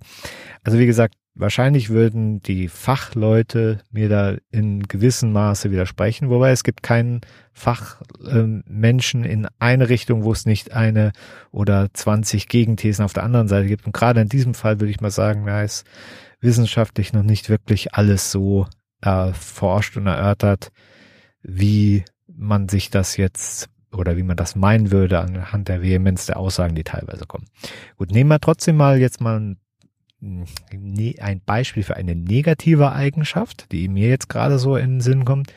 Also 0.62 0.79
wie 0.79 0.87
gesagt, 0.87 1.14
Wahrscheinlich 1.34 1.88
würden 1.88 2.42
die 2.42 2.68
Fachleute 2.68 3.80
mir 3.90 4.10
da 4.10 4.36
in 4.50 4.82
gewissem 4.82 5.32
Maße 5.32 5.70
widersprechen, 5.70 6.28
wobei 6.28 6.50
es 6.50 6.62
gibt 6.62 6.82
keinen 6.82 7.22
Fachmenschen 7.52 9.24
in 9.24 9.48
eine 9.58 9.88
Richtung, 9.88 10.24
wo 10.24 10.32
es 10.32 10.44
nicht 10.44 10.72
eine 10.72 11.12
oder 11.50 11.88
20 11.92 12.48
Gegenthesen 12.48 13.02
auf 13.02 13.14
der 13.14 13.22
anderen 13.22 13.48
Seite 13.48 13.66
gibt. 13.66 13.86
Und 13.86 13.94
gerade 13.94 14.20
in 14.20 14.28
diesem 14.28 14.52
Fall 14.52 14.78
würde 14.80 14.90
ich 14.90 15.00
mal 15.00 15.10
sagen, 15.10 15.46
da 15.46 15.62
ist 15.62 15.86
wissenschaftlich 16.40 17.14
noch 17.14 17.22
nicht 17.22 17.48
wirklich 17.48 17.94
alles 17.94 18.30
so 18.30 18.66
erforscht 19.00 19.96
und 19.96 20.06
erörtert, 20.06 20.70
wie 21.42 22.04
man 22.26 22.68
sich 22.68 22.90
das 22.90 23.16
jetzt 23.16 23.70
oder 23.90 24.16
wie 24.16 24.22
man 24.22 24.36
das 24.36 24.56
meinen 24.56 24.90
würde 24.90 25.20
anhand 25.20 25.68
der 25.68 25.82
Vehemenz 25.82 26.26
der 26.26 26.38
Aussagen, 26.38 26.74
die 26.74 26.84
teilweise 26.84 27.26
kommen. 27.26 27.46
Gut, 27.96 28.10
nehmen 28.10 28.30
wir 28.30 28.40
trotzdem 28.40 28.76
mal 28.76 28.98
jetzt 28.98 29.20
mal 29.20 29.38
ein, 29.38 29.56
ein 30.23 31.41
Beispiel 31.45 31.83
für 31.83 31.97
eine 31.97 32.14
negative 32.14 32.93
Eigenschaft, 32.93 33.73
die 33.73 33.88
mir 33.88 34.09
jetzt 34.09 34.29
gerade 34.29 34.59
so 34.59 34.76
in 34.76 34.95
den 34.95 35.00
Sinn 35.00 35.25
kommt. 35.25 35.52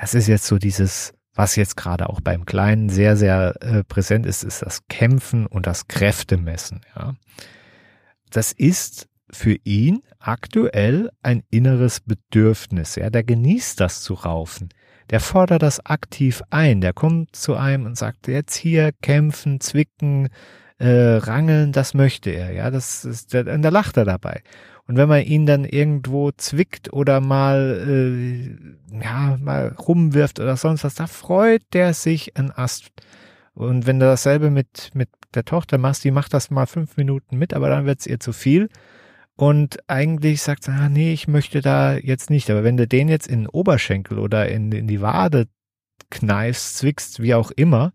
Das 0.00 0.14
ist 0.14 0.28
jetzt 0.28 0.46
so 0.46 0.58
dieses, 0.58 1.14
was 1.34 1.56
jetzt 1.56 1.76
gerade 1.76 2.08
auch 2.08 2.20
beim 2.20 2.44
Kleinen 2.44 2.88
sehr, 2.88 3.16
sehr 3.16 3.54
äh, 3.60 3.84
präsent 3.84 4.26
ist, 4.26 4.44
ist 4.44 4.62
das 4.62 4.86
Kämpfen 4.88 5.46
und 5.46 5.66
das 5.66 5.88
Kräftemessen. 5.88 6.80
Ja. 6.96 7.14
Das 8.30 8.52
ist 8.52 9.08
für 9.30 9.56
ihn 9.64 10.02
aktuell 10.18 11.10
ein 11.22 11.42
inneres 11.50 12.00
Bedürfnis. 12.00 12.96
Ja, 12.96 13.10
der 13.10 13.24
genießt 13.24 13.80
das 13.80 14.02
zu 14.02 14.14
raufen 14.14 14.68
der 15.12 15.20
fordert 15.20 15.62
das 15.62 15.84
aktiv 15.84 16.42
ein. 16.48 16.80
Der 16.80 16.94
kommt 16.94 17.36
zu 17.36 17.54
einem 17.54 17.84
und 17.84 17.98
sagt, 17.98 18.28
jetzt 18.28 18.54
hier 18.54 18.92
kämpfen, 19.02 19.60
zwicken, 19.60 20.28
äh, 20.82 21.16
rangeln, 21.18 21.70
das 21.70 21.94
möchte 21.94 22.30
er. 22.30 22.52
Ja, 22.52 22.70
das 22.70 23.04
ist, 23.04 23.32
der, 23.32 23.46
und 23.46 23.62
da 23.62 23.68
lacht 23.68 23.96
er 23.96 24.04
dabei. 24.04 24.42
Und 24.88 24.96
wenn 24.96 25.08
man 25.08 25.22
ihn 25.22 25.46
dann 25.46 25.64
irgendwo 25.64 26.32
zwickt 26.32 26.92
oder 26.92 27.20
mal, 27.20 27.84
äh, 27.88 29.00
ja, 29.00 29.38
mal 29.40 29.68
rumwirft 29.78 30.40
oder 30.40 30.56
sonst 30.56 30.82
was, 30.82 30.96
da 30.96 31.06
freut 31.06 31.62
der 31.72 31.94
sich 31.94 32.36
ein 32.36 32.50
Ast. 32.50 32.90
Und 33.54 33.86
wenn 33.86 34.00
du 34.00 34.06
dasselbe 34.06 34.50
mit, 34.50 34.90
mit 34.92 35.08
der 35.34 35.44
Tochter 35.44 35.78
machst, 35.78 36.02
die 36.02 36.10
macht 36.10 36.34
das 36.34 36.50
mal 36.50 36.66
fünf 36.66 36.96
Minuten 36.96 37.36
mit, 37.36 37.54
aber 37.54 37.68
dann 37.68 37.86
wird's 37.86 38.06
ihr 38.06 38.18
zu 38.18 38.32
viel. 38.32 38.68
Und 39.36 39.78
eigentlich 39.88 40.42
sagt 40.42 40.66
er, 40.66 40.74
ah, 40.74 40.88
nee, 40.88 41.12
ich 41.12 41.28
möchte 41.28 41.60
da 41.60 41.96
jetzt 41.96 42.28
nicht. 42.28 42.50
Aber 42.50 42.64
wenn 42.64 42.76
du 42.76 42.88
den 42.88 43.08
jetzt 43.08 43.28
in 43.28 43.42
den 43.42 43.48
Oberschenkel 43.48 44.18
oder 44.18 44.48
in, 44.48 44.72
in 44.72 44.88
die 44.88 45.00
Wade 45.00 45.46
kneifst, 46.10 46.78
zwickst, 46.78 47.22
wie 47.22 47.34
auch 47.34 47.52
immer, 47.52 47.92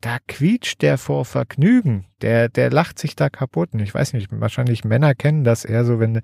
da 0.00 0.18
quietscht 0.26 0.82
der 0.82 0.98
vor 0.98 1.24
Vergnügen. 1.24 2.06
Der, 2.22 2.48
der 2.48 2.70
lacht 2.70 2.98
sich 2.98 3.16
da 3.16 3.30
kaputt. 3.30 3.70
Und 3.72 3.80
ich 3.80 3.94
weiß 3.94 4.12
nicht, 4.12 4.28
wahrscheinlich 4.30 4.84
Männer 4.84 5.14
kennen 5.14 5.44
das 5.44 5.64
eher 5.64 5.84
so, 5.84 5.98
wenn 6.00 6.20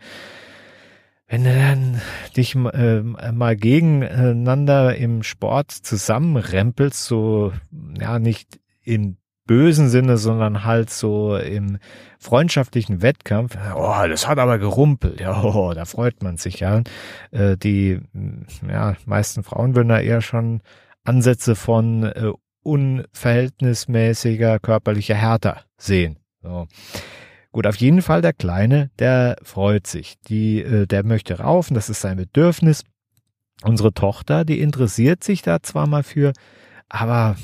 wenn 1.26 1.44
du 1.44 1.54
dann 1.54 2.00
dich 2.36 2.54
äh, 2.54 3.00
mal 3.32 3.56
gegeneinander 3.56 4.94
im 4.94 5.22
Sport 5.22 5.72
zusammenrempelst, 5.72 7.02
so, 7.02 7.52
ja, 7.98 8.18
nicht 8.18 8.60
in 8.82 9.16
bösen 9.46 9.88
Sinne, 9.88 10.16
sondern 10.16 10.64
halt 10.64 10.90
so 10.90 11.36
im 11.36 11.78
freundschaftlichen 12.18 13.02
Wettkampf. 13.02 13.56
Oh, 13.74 14.06
das 14.08 14.28
hat 14.28 14.38
aber 14.38 14.58
gerumpelt. 14.58 15.20
Ja, 15.20 15.42
oh, 15.44 15.72
da 15.74 15.84
freut 15.86 16.22
man 16.22 16.36
sich 16.36 16.60
ja. 16.60 16.82
Äh, 17.30 17.56
die 17.56 18.00
ja, 18.68 18.94
meisten 19.06 19.42
Frauen 19.42 19.74
würden 19.74 19.88
da 19.88 20.00
eher 20.00 20.20
schon 20.20 20.60
Ansätze 21.04 21.54
von 21.54 22.04
äh, 22.04 22.32
unverhältnismäßiger 22.64 24.58
körperlicher 24.58 25.14
Härte 25.14 25.58
sehen. 25.76 26.18
So. 26.42 26.66
Gut, 27.52 27.66
auf 27.68 27.76
jeden 27.76 28.02
Fall 28.02 28.20
der 28.20 28.32
Kleine, 28.32 28.90
der 28.98 29.36
freut 29.42 29.86
sich. 29.86 30.16
Die, 30.28 30.60
äh, 30.60 30.86
der 30.86 31.04
möchte 31.04 31.38
raufen, 31.38 31.74
das 31.74 31.88
ist 31.88 32.00
sein 32.00 32.16
Bedürfnis. 32.16 32.82
Unsere 33.62 33.94
Tochter, 33.94 34.44
die 34.44 34.60
interessiert 34.60 35.22
sich 35.22 35.42
da 35.42 35.62
zwar 35.62 35.86
mal 35.86 36.02
für, 36.02 36.32
aber 36.88 37.36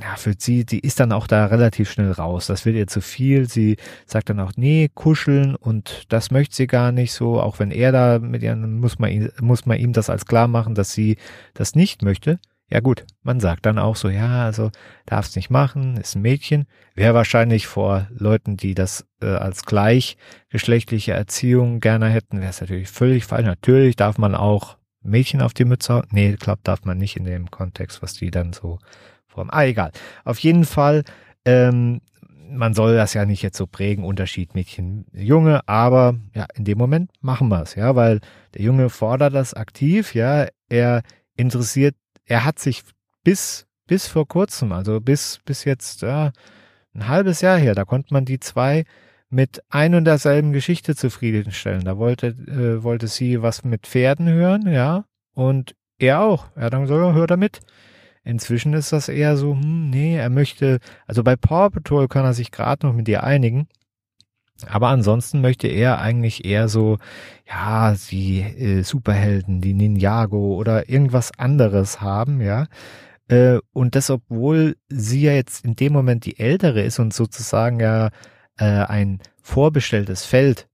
ja, 0.00 0.16
für 0.16 0.34
sie, 0.36 0.64
die 0.64 0.80
ist 0.80 1.00
dann 1.00 1.12
auch 1.12 1.26
da 1.26 1.46
relativ 1.46 1.90
schnell 1.90 2.10
raus. 2.10 2.46
Das 2.46 2.64
wird 2.64 2.76
ihr 2.76 2.86
zu 2.86 3.00
viel. 3.00 3.48
Sie 3.48 3.76
sagt 4.06 4.30
dann 4.30 4.40
auch, 4.40 4.52
nee, 4.56 4.90
kuscheln 4.92 5.54
und 5.54 6.04
das 6.08 6.30
möchte 6.30 6.56
sie 6.56 6.66
gar 6.66 6.92
nicht 6.92 7.12
so. 7.12 7.40
Auch 7.40 7.58
wenn 7.58 7.70
er 7.70 7.92
da 7.92 8.18
mit 8.18 8.42
ihr, 8.42 8.56
muss 8.56 8.98
man, 8.98 9.30
muss 9.40 9.66
man 9.66 9.78
ihm 9.78 9.92
das 9.92 10.10
als 10.10 10.26
klar 10.26 10.48
machen, 10.48 10.74
dass 10.74 10.92
sie 10.92 11.18
das 11.54 11.74
nicht 11.74 12.02
möchte. 12.02 12.40
Ja 12.72 12.80
gut, 12.80 13.04
man 13.22 13.38
sagt 13.38 13.66
dann 13.66 13.78
auch 13.78 13.96
so, 13.96 14.08
ja, 14.08 14.46
also 14.46 14.70
darf's 15.04 15.36
nicht 15.36 15.50
machen, 15.50 15.98
ist 15.98 16.16
ein 16.16 16.22
Mädchen. 16.22 16.64
Wäre 16.94 17.12
wahrscheinlich 17.12 17.66
vor 17.66 18.08
Leuten, 18.16 18.56
die 18.56 18.74
das 18.74 19.06
äh, 19.20 19.26
als 19.26 19.66
gleichgeschlechtliche 19.66 21.12
Erziehung 21.12 21.80
gerne 21.80 22.08
hätten, 22.08 22.40
wäre 22.40 22.48
es 22.48 22.62
natürlich 22.62 22.88
völlig 22.88 23.26
falsch. 23.26 23.44
Natürlich 23.44 23.96
darf 23.96 24.16
man 24.16 24.34
auch 24.34 24.78
Mädchen 25.02 25.42
auf 25.42 25.52
die 25.52 25.66
Mütze 25.66 25.92
hauen. 25.92 26.06
Nee, 26.12 26.34
glaubt 26.40 26.66
darf 26.66 26.86
man 26.86 26.96
nicht 26.96 27.14
in 27.18 27.26
dem 27.26 27.50
Kontext, 27.50 28.02
was 28.02 28.14
die 28.14 28.30
dann 28.30 28.54
so 28.54 28.78
Form. 29.26 29.50
Ah, 29.52 29.64
egal. 29.64 29.92
Auf 30.24 30.38
jeden 30.38 30.64
Fall, 30.64 31.04
ähm, 31.44 32.00
man 32.48 32.72
soll 32.72 32.94
das 32.94 33.12
ja 33.12 33.26
nicht 33.26 33.42
jetzt 33.42 33.58
so 33.58 33.66
prägen, 33.66 34.02
Unterschied 34.02 34.54
Mädchen, 34.54 35.04
Junge, 35.12 35.60
aber 35.68 36.14
ja, 36.34 36.46
in 36.54 36.64
dem 36.64 36.78
Moment 36.78 37.10
machen 37.20 37.48
wir 37.48 37.60
es, 37.60 37.74
ja, 37.74 37.96
weil 37.96 38.20
der 38.54 38.62
Junge 38.62 38.88
fordert 38.88 39.34
das 39.34 39.52
aktiv, 39.52 40.14
ja, 40.14 40.46
er 40.70 41.02
interessiert, 41.36 41.96
er 42.24 42.44
hat 42.44 42.58
sich 42.58 42.82
bis, 43.24 43.66
bis 43.86 44.06
vor 44.06 44.26
kurzem, 44.26 44.72
also 44.72 45.00
bis, 45.00 45.40
bis 45.44 45.64
jetzt, 45.64 46.02
ja, 46.02 46.32
ein 46.94 47.08
halbes 47.08 47.40
Jahr 47.40 47.58
her, 47.58 47.74
da 47.74 47.84
konnte 47.84 48.12
man 48.12 48.24
die 48.24 48.40
zwei 48.40 48.84
mit 49.30 49.62
ein 49.70 49.94
und 49.94 50.04
derselben 50.04 50.52
Geschichte 50.52 50.94
zufriedenstellen. 50.94 51.84
Da 51.84 51.96
wollte, 51.96 52.28
äh, 52.28 52.82
wollte 52.82 53.08
sie 53.08 53.40
was 53.40 53.64
mit 53.64 53.86
Pferden 53.86 54.28
hören, 54.28 54.70
ja, 54.70 55.06
und 55.32 55.74
er 55.98 56.20
auch. 56.20 56.48
Er 56.54 56.64
hat 56.64 56.74
dann 56.74 56.82
gesagt, 56.82 57.14
hör 57.14 57.26
da 57.26 57.36
mit. 57.36 57.60
Inzwischen 58.24 58.74
ist 58.74 58.92
das 58.92 59.08
eher 59.08 59.36
so, 59.36 59.54
hm, 59.54 59.90
nee, 59.90 60.16
er 60.16 60.30
möchte, 60.30 60.78
also 61.06 61.24
bei 61.24 61.34
Paw 61.34 61.70
Patrol 61.70 62.08
kann 62.08 62.24
er 62.24 62.34
sich 62.34 62.50
gerade 62.50 62.86
noch 62.86 62.94
mit 62.94 63.08
dir 63.08 63.24
einigen. 63.24 63.68
Aber 64.68 64.88
ansonsten 64.88 65.40
möchte 65.40 65.68
er 65.68 65.98
eigentlich 66.00 66.44
eher 66.44 66.68
so, 66.68 66.98
ja, 67.48 67.94
die 68.10 68.40
äh, 68.40 68.82
Superhelden, 68.82 69.60
die 69.60 69.74
Ninjago 69.74 70.54
oder 70.54 70.88
irgendwas 70.88 71.30
anderes 71.38 72.00
haben, 72.00 72.40
ja. 72.40 72.66
Äh, 73.28 73.58
und 73.72 73.94
das, 73.94 74.10
obwohl 74.10 74.76
sie 74.88 75.22
ja 75.22 75.32
jetzt 75.32 75.64
in 75.64 75.76
dem 75.76 75.92
Moment 75.92 76.24
die 76.24 76.38
ältere 76.38 76.82
ist 76.82 76.98
und 76.98 77.14
sozusagen 77.14 77.80
ja 77.80 78.10
äh, 78.58 78.64
ein 78.64 79.20
vorbestelltes 79.40 80.24
Feld 80.24 80.68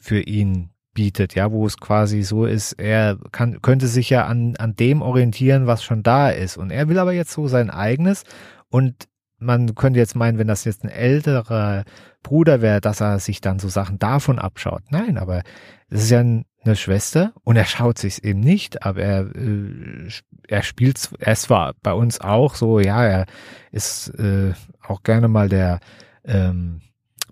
für 0.00 0.20
ihn 0.20 0.70
bietet, 0.94 1.34
ja, 1.34 1.52
wo 1.52 1.66
es 1.66 1.76
quasi 1.76 2.22
so 2.22 2.46
ist, 2.46 2.72
er 2.72 3.18
kann, 3.32 3.62
könnte 3.62 3.86
sich 3.86 4.10
ja 4.10 4.26
an, 4.26 4.56
an 4.56 4.74
dem 4.74 5.02
orientieren, 5.02 5.66
was 5.66 5.84
schon 5.84 6.02
da 6.02 6.30
ist. 6.30 6.56
Und 6.56 6.70
er 6.70 6.88
will 6.88 6.98
aber 6.98 7.12
jetzt 7.12 7.32
so 7.32 7.48
sein 7.48 7.70
eigenes 7.70 8.24
und 8.68 9.08
man 9.38 9.74
könnte 9.74 9.98
jetzt 9.98 10.16
meinen, 10.16 10.38
wenn 10.38 10.48
das 10.48 10.64
jetzt 10.64 10.84
ein 10.84 10.90
älterer 10.90 11.84
Bruder 12.22 12.60
wäre, 12.60 12.80
dass 12.80 13.00
er 13.00 13.18
sich 13.18 13.40
dann 13.40 13.58
so 13.58 13.68
Sachen 13.68 13.98
davon 13.98 14.38
abschaut. 14.38 14.82
Nein, 14.90 15.18
aber 15.18 15.42
es 15.88 16.04
ist 16.04 16.10
ja 16.10 16.20
eine 16.20 16.76
Schwester 16.76 17.32
und 17.42 17.56
er 17.56 17.64
schaut 17.64 17.98
sich 17.98 18.22
eben 18.24 18.40
nicht, 18.40 18.84
aber 18.84 19.00
er, 19.00 19.34
äh, 19.34 20.08
er 20.48 20.62
spielt, 20.62 21.10
er 21.18 21.32
ist 21.32 21.42
zwar 21.42 21.74
bei 21.82 21.92
uns 21.92 22.20
auch 22.20 22.54
so, 22.54 22.80
ja, 22.80 23.04
er 23.04 23.26
ist 23.72 24.08
äh, 24.18 24.52
auch 24.86 25.02
gerne 25.02 25.28
mal 25.28 25.48
der 25.48 25.80
ähm, 26.24 26.82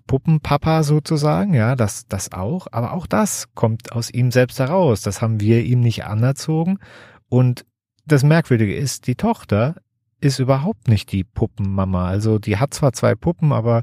Puppenpapa 0.07 0.81
sozusagen, 0.81 1.53
ja, 1.53 1.75
das, 1.75 2.07
das 2.07 2.31
auch, 2.31 2.65
aber 2.71 2.93
auch 2.93 3.05
das 3.05 3.53
kommt 3.53 3.91
aus 3.91 4.09
ihm 4.09 4.31
selbst 4.31 4.59
heraus. 4.59 5.01
Das 5.01 5.21
haben 5.21 5.39
wir 5.39 5.63
ihm 5.63 5.81
nicht 5.81 6.05
anerzogen. 6.05 6.79
Und 7.29 7.63
das 8.07 8.23
Merkwürdige 8.23 8.75
ist, 8.75 9.05
die 9.05 9.13
Tochter 9.13 9.75
ist 10.19 10.39
überhaupt 10.39 10.87
nicht 10.87 11.11
die 11.11 11.23
Puppenmama. 11.23 12.07
Also 12.07 12.39
die 12.39 12.57
hat 12.57 12.73
zwar 12.73 12.93
zwei 12.93 13.13
Puppen, 13.13 13.51
aber 13.51 13.81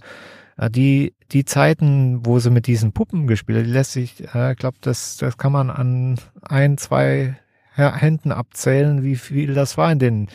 die, 0.59 1.15
die 1.33 1.45
Zeiten, 1.45 2.25
wo 2.25 2.39
sie 2.39 2.51
mit 2.51 2.67
diesen 2.67 2.93
Puppen 2.93 3.27
gespielt 3.27 3.59
hat, 3.59 3.67
die 3.67 3.73
lässt 3.73 3.93
sich, 3.93 4.21
ich 4.21 4.35
äh, 4.35 4.55
glaube, 4.55 4.79
das, 4.81 5.17
das 5.19 5.37
kann 5.37 5.53
man 5.53 5.71
an 5.71 6.19
ein, 6.43 6.79
zwei 6.79 7.37
Händen 7.75 8.33
abzählen, 8.33 9.03
wie 9.03 9.17
viel 9.17 9.53
das 9.53 9.77
war 9.77 9.93
in 9.93 9.99
den 9.99 10.29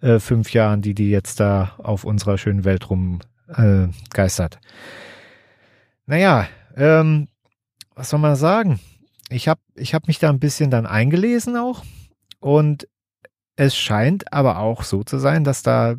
äh, 0.00 0.20
fünf 0.20 0.52
Jahren, 0.52 0.80
die 0.80 0.94
die 0.94 1.10
jetzt 1.10 1.40
da 1.40 1.72
auf 1.78 2.04
unserer 2.04 2.38
schönen 2.38 2.64
Welt 2.64 2.88
rumgeistert. 2.88 4.54
Äh, 4.54 4.58
naja, 6.06 6.46
ähm, 6.76 7.28
was 7.94 8.10
soll 8.10 8.20
man 8.20 8.36
sagen? 8.36 8.80
Ich 9.30 9.48
habe 9.48 9.60
ich 9.74 9.94
hab 9.94 10.06
mich 10.06 10.18
da 10.18 10.28
ein 10.28 10.38
bisschen 10.38 10.70
dann 10.70 10.86
eingelesen 10.86 11.56
auch 11.56 11.82
und 12.38 12.86
es 13.56 13.76
scheint 13.76 14.32
aber 14.32 14.58
auch 14.58 14.82
so 14.82 15.02
zu 15.04 15.18
sein, 15.18 15.44
dass 15.44 15.62
da 15.62 15.92
äh, 15.92 15.96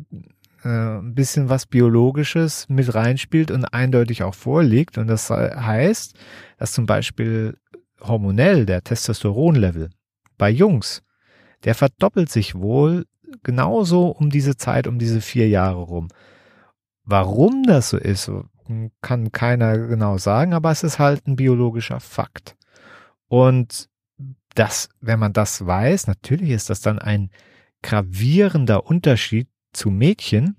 ein 0.66 1.14
bisschen 1.14 1.48
was 1.48 1.66
Biologisches 1.66 2.68
mit 2.68 2.94
reinspielt 2.94 3.50
und 3.50 3.64
eindeutig 3.66 4.22
auch 4.22 4.34
vorliegt. 4.34 4.98
Und 4.98 5.06
das 5.06 5.30
heißt, 5.30 6.16
dass 6.58 6.72
zum 6.72 6.86
Beispiel 6.86 7.56
hormonell 8.00 8.66
der 8.66 8.82
Testosteronlevel 8.82 9.90
bei 10.38 10.50
Jungs, 10.50 11.02
der 11.64 11.74
verdoppelt 11.74 12.30
sich 12.30 12.54
wohl 12.54 13.06
genauso 13.42 14.08
um 14.08 14.30
diese 14.30 14.56
Zeit, 14.56 14.86
um 14.86 14.98
diese 14.98 15.20
vier 15.20 15.48
Jahre 15.48 15.80
rum. 15.80 16.08
Warum 17.04 17.62
das 17.64 17.90
so 17.90 17.98
ist, 17.98 18.30
kann 19.00 19.32
keiner 19.32 19.78
genau 19.78 20.18
sagen, 20.18 20.52
aber 20.52 20.70
es 20.70 20.82
ist 20.82 20.98
halt 20.98 21.26
ein 21.26 21.36
biologischer 21.36 22.00
Fakt. 22.00 22.56
Und 23.28 23.88
das, 24.54 24.88
wenn 25.00 25.18
man 25.18 25.32
das 25.32 25.64
weiß, 25.64 26.06
natürlich 26.06 26.50
ist 26.50 26.70
das 26.70 26.80
dann 26.80 26.98
ein 26.98 27.30
gravierender 27.82 28.86
Unterschied 28.86 29.48
zu 29.76 29.90
Mädchen, 29.90 30.56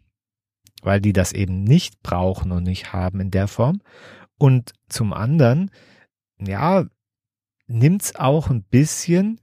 weil 0.81 1.01
die 1.01 1.13
das 1.13 1.33
eben 1.33 1.63
nicht 1.63 2.01
brauchen 2.03 2.51
und 2.51 2.63
nicht 2.63 2.93
haben 2.93 3.19
in 3.19 3.31
der 3.31 3.47
Form. 3.47 3.81
Und 4.37 4.73
zum 4.87 5.13
anderen, 5.13 5.71
ja, 6.39 6.85
nimmt's 7.67 8.15
auch 8.15 8.49
ein 8.49 8.63
bisschen 8.63 9.41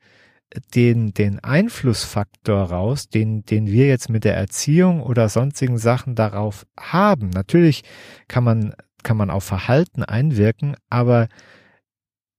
den, 0.75 1.13
den 1.13 1.41
Einflussfaktor 1.41 2.63
raus, 2.71 3.09
den, 3.09 3.45
den 3.45 3.67
wir 3.67 3.89
jetzt 3.89 4.09
mit 4.09 4.25
der 4.25 4.37
Erziehung 4.37 5.03
oder 5.03 5.29
sonstigen 5.29 5.79
Sachen 5.79 6.15
darauf 6.15 6.67
haben. 6.79 7.31
Natürlich 7.31 7.83
kann 8.29 8.45
man, 8.45 8.75
kann 9.03 9.17
man 9.17 9.31
auf 9.31 9.45
Verhalten 9.45 10.05
einwirken, 10.05 10.77
aber 10.89 11.29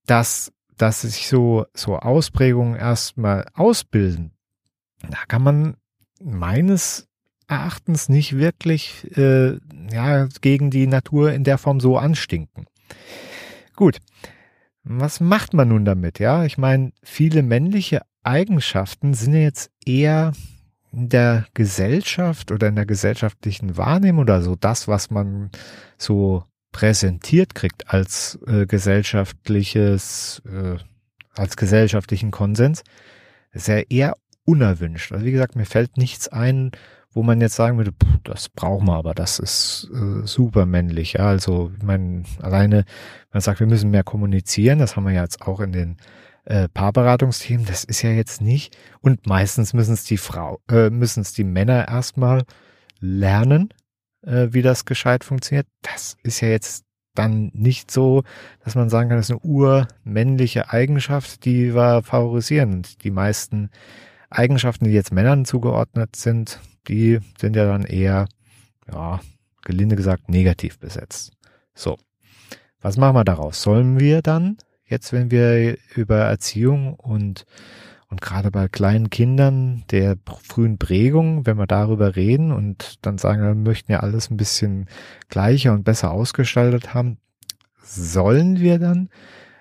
dass, 0.06 0.54
dass 0.78 1.02
sich 1.02 1.28
so, 1.28 1.66
so 1.74 1.98
Ausprägungen 1.98 2.76
erstmal 2.76 3.48
ausbilden, 3.54 4.32
da 5.02 5.26
kann 5.28 5.44
man 5.44 5.78
meines 6.22 7.10
Erachtens 7.48 8.10
nicht 8.10 8.38
wirklich 8.38 9.06
äh, 9.18 9.58
ja, 9.92 10.28
gegen 10.42 10.72
die 10.72 10.88
Natur 10.88 11.32
in 11.32 11.44
der 11.44 11.58
Form 11.58 11.80
so 11.80 11.98
anstinken. 11.98 12.66
Gut, 13.76 14.00
was 14.84 15.20
macht 15.20 15.54
man 15.54 15.70
nun 15.70 15.86
damit? 15.86 16.20
Ja, 16.20 16.46
ich 16.46 16.58
meine, 16.58 16.92
viele 17.04 17.44
männliche 17.44 18.02
Eigenschaften 18.24 19.14
sind 19.14 19.34
jetzt 19.34 19.72
eher 19.86 20.34
in 20.92 21.10
der 21.10 21.46
Gesellschaft 21.54 22.52
oder 22.52 22.68
in 22.68 22.76
der 22.76 22.86
gesellschaftlichen 22.86 23.78
Wahrnehmung 23.78 24.22
oder 24.22 24.42
so 24.42 24.56
das, 24.56 24.88
was 24.88 25.10
man 25.10 25.50
so 25.98 26.44
präsentiert 26.72 27.56
kriegt 27.56 27.90
als 27.94 28.40
äh, 28.48 28.66
gesellschaftliches, 28.66 30.42
äh, 30.46 30.78
als 31.36 31.58
gesellschaftlichen 31.58 32.32
Konsens, 32.32 32.84
ja 33.54 33.78
eher 33.78 34.16
unerwünscht. 34.46 35.12
Also 35.12 35.26
wie 35.26 35.32
gesagt, 35.32 35.56
mir 35.56 35.66
fällt 35.66 35.98
nichts 35.98 36.28
ein, 36.28 36.72
wo 37.16 37.24
man 37.24 37.40
jetzt 37.40 37.56
sagen 37.56 37.78
würde, 37.78 37.94
das 38.26 38.50
brauchen 38.50 38.88
wir 38.88 38.96
aber, 38.96 39.16
das 39.16 39.40
ist 39.40 39.90
äh, 39.94 40.28
super 40.28 40.66
männlich. 40.66 41.14
Ja, 41.14 41.30
also 41.30 41.72
ich 41.76 41.84
meine, 41.84 42.24
alleine, 42.42 42.84
man 43.32 43.42
sagt, 43.42 43.62
wir 43.62 43.68
müssen 43.68 43.90
mehr 43.90 44.04
kommunizieren, 44.04 44.80
das 44.80 44.96
haben 44.96 45.06
wir 45.06 45.14
ja 45.14 45.24
jetzt 45.24 45.42
auch 45.42 45.62
in 45.62 45.72
den 45.72 45.98
äh, 46.44 46.68
Paarberatungsthemen, 46.68 47.66
das 47.66 47.86
ist 47.86 48.02
ja 48.02 48.12
jetzt 48.12 48.42
nicht. 48.42 48.78
Und 49.00 49.28
meistens 49.28 49.74
müssen 49.74 49.94
es 49.94 50.04
die 50.04 50.18
Frau, 50.18 50.60
äh, 50.70 50.90
müssen 50.90 51.22
es 51.22 51.32
die 51.32 51.46
Männer 51.46 51.88
erstmal 51.88 52.44
lernen, 53.00 53.70
äh, 54.22 54.50
wie 54.52 54.62
das 54.62 54.84
gescheit 54.84 55.24
funktioniert. 55.24 55.68
Das 55.82 56.18
ist 56.22 56.42
ja 56.42 56.50
jetzt 56.50 56.84
dann 57.14 57.50
nicht 57.54 57.92
so, 57.92 58.24
dass 58.66 58.76
man 58.76 58.90
sagen 58.90 59.08
kann, 59.08 59.18
das 59.18 59.30
ist 59.30 59.42
eine 59.42 59.50
urmännliche 59.50 60.70
Eigenschaft, 60.70 61.46
die 61.46 61.74
wir 61.74 62.04
favorisieren. 62.04 62.74
Und 62.74 63.06
die 63.06 63.12
meisten 63.12 63.70
Eigenschaften, 64.30 64.84
die 64.84 64.92
jetzt 64.92 65.14
Männern 65.14 65.46
zugeordnet 65.46 66.18
sind, 66.18 66.60
die 66.88 67.20
sind 67.40 67.56
ja 67.56 67.66
dann 67.66 67.84
eher, 67.84 68.28
ja, 68.92 69.20
gelinde 69.64 69.96
gesagt, 69.96 70.30
negativ 70.30 70.80
besetzt. 70.80 71.34
So. 71.74 71.98
Was 72.82 72.98
machen 72.98 73.16
wir 73.16 73.24
daraus? 73.24 73.62
Sollen 73.62 74.00
wir 74.00 74.22
dann, 74.22 74.58
jetzt 74.86 75.12
wenn 75.12 75.32
wir 75.32 75.78
über 75.96 76.20
Erziehung 76.20 76.94
und, 76.94 77.46
und 78.10 78.22
gerade 78.22 78.52
bei 78.52 78.68
kleinen 78.68 79.10
Kindern 79.10 79.84
der 79.90 80.18
frühen 80.44 80.78
Prägung, 80.78 81.48
wenn 81.48 81.58
wir 81.58 81.66
darüber 81.66 82.16
reden 82.16 82.52
und 82.52 83.04
dann 83.04 83.18
sagen, 83.18 83.42
wir 83.42 83.56
möchten 83.56 83.92
ja 83.92 84.02
alles 84.02 84.30
ein 84.30 84.38
bisschen 84.38 84.88
gleicher 85.30 85.74
und 85.74 85.84
besser 85.84 86.12
ausgestaltet 86.12 86.94
haben, 86.94 87.18
sollen 87.82 88.60
wir 88.60 88.78
dann 88.78 89.10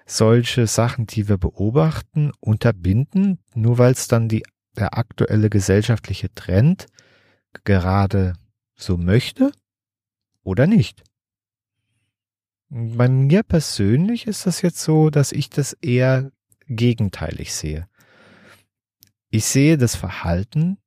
solche 0.06 0.66
Sachen, 0.66 1.06
die 1.06 1.28
wir 1.28 1.38
beobachten, 1.38 2.30
unterbinden, 2.40 3.38
nur 3.54 3.78
weil 3.78 3.92
es 3.92 4.06
dann 4.06 4.28
die, 4.28 4.42
der 4.76 4.98
aktuelle 4.98 5.48
gesellschaftliche 5.48 6.32
Trend 6.34 6.86
gerade 7.64 8.34
so 8.74 8.96
möchte 8.96 9.52
oder 10.42 10.66
nicht. 10.66 11.04
Bei 12.68 13.08
mir 13.08 13.44
persönlich 13.44 14.26
ist 14.26 14.46
das 14.46 14.62
jetzt 14.62 14.80
so, 14.80 15.10
dass 15.10 15.30
ich 15.30 15.48
das 15.50 15.74
eher 15.74 16.32
gegenteilig 16.66 17.54
sehe. 17.54 17.86
Ich 19.30 19.44
sehe 19.44 19.78
das 19.78 19.94
Verhalten 19.94 20.78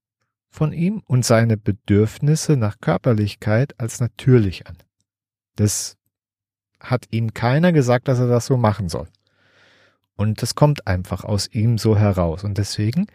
von 0.49 0.73
ihm 0.73 1.01
und 1.05 1.25
seine 1.25 1.55
Bedürfnisse 1.55 2.57
nach 2.57 2.79
Körperlichkeit 2.79 3.79
als 3.79 3.99
natürlich 3.99 4.67
an. 4.67 4.77
Das 5.55 5.97
hat 6.79 7.05
ihm 7.11 7.33
keiner 7.33 7.71
gesagt, 7.71 8.07
dass 8.07 8.19
er 8.19 8.27
das 8.27 8.45
so 8.45 8.57
machen 8.57 8.89
soll. 8.89 9.07
Und 10.15 10.41
das 10.41 10.55
kommt 10.55 10.87
einfach 10.87 11.23
aus 11.23 11.47
ihm 11.47 11.77
so 11.77 11.97
heraus. 11.97 12.43
Und 12.43 12.57
deswegen 12.57 13.07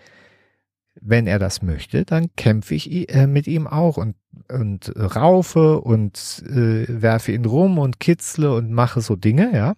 wenn 1.05 1.27
er 1.27 1.39
das 1.39 1.63
möchte, 1.63 2.05
dann 2.05 2.35
kämpfe 2.37 2.75
ich 2.75 3.13
äh, 3.13 3.27
mit 3.27 3.47
ihm 3.47 3.67
auch 3.67 3.97
und, 3.97 4.15
und 4.49 4.93
raufe 4.97 5.81
und 5.81 6.43
äh, 6.47 6.87
werfe 6.89 7.33
ihn 7.33 7.45
rum 7.45 7.79
und 7.79 8.01
kitzle 8.01 8.55
und 8.55 8.71
mache 8.71 9.01
so 9.01 9.17
Dinge, 9.17 9.55
ja. 9.55 9.75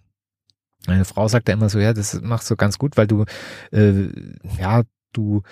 Meine 0.87 1.07
Frau 1.07 1.29
sagt 1.29 1.49
ja 1.49 1.55
immer 1.55 1.71
so, 1.71 1.79
ja, 1.79 1.95
das 1.95 2.21
machst 2.21 2.51
du 2.51 2.57
ganz 2.57 2.79
gut, 2.79 2.99
weil 2.99 3.07
du, 3.07 3.25
äh, 3.73 4.09
ja, 4.59 4.83
du, 5.15 5.43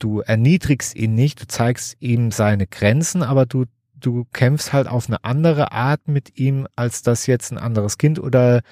du 0.00 0.20
erniedrigst 0.20 0.96
ihn 0.96 1.14
nicht, 1.14 1.40
du 1.40 1.46
zeigst 1.46 1.96
ihm 2.00 2.32
seine 2.32 2.66
Grenzen, 2.66 3.22
aber 3.22 3.46
du, 3.46 3.66
du 3.94 4.24
kämpfst 4.32 4.72
halt 4.72 4.88
auf 4.88 5.06
eine 5.06 5.22
andere 5.22 5.70
Art 5.70 6.08
mit 6.08 6.38
ihm, 6.38 6.66
als 6.74 7.02
das 7.02 7.28
jetzt 7.28 7.52
ein 7.52 7.58
anderes 7.58 7.98
Kind 7.98 8.18
oder 8.18 8.62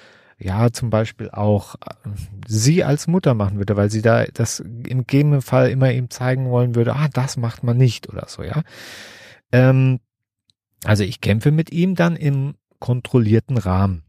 ja 0.43 0.71
zum 0.71 0.89
Beispiel 0.89 1.29
auch 1.29 1.75
äh, 1.75 2.09
sie 2.47 2.83
als 2.83 3.07
Mutter 3.07 3.33
machen 3.33 3.57
würde, 3.57 3.75
weil 3.75 3.89
sie 3.89 4.01
da 4.01 4.25
das 4.25 4.59
im 4.59 4.99
gegebenen 4.99 5.41
Fall 5.41 5.69
immer 5.69 5.91
ihm 5.91 6.09
zeigen 6.09 6.49
wollen 6.49 6.75
würde, 6.75 6.95
ah, 6.95 7.07
das 7.11 7.37
macht 7.37 7.63
man 7.63 7.77
nicht 7.77 8.09
oder 8.09 8.27
so, 8.27 8.43
ja. 8.43 8.63
Ähm, 9.51 9.99
also 10.83 11.03
ich 11.03 11.21
kämpfe 11.21 11.51
mit 11.51 11.71
ihm 11.71 11.95
dann 11.95 12.15
im 12.15 12.55
kontrollierten 12.79 13.57
Rahmen. 13.57 14.03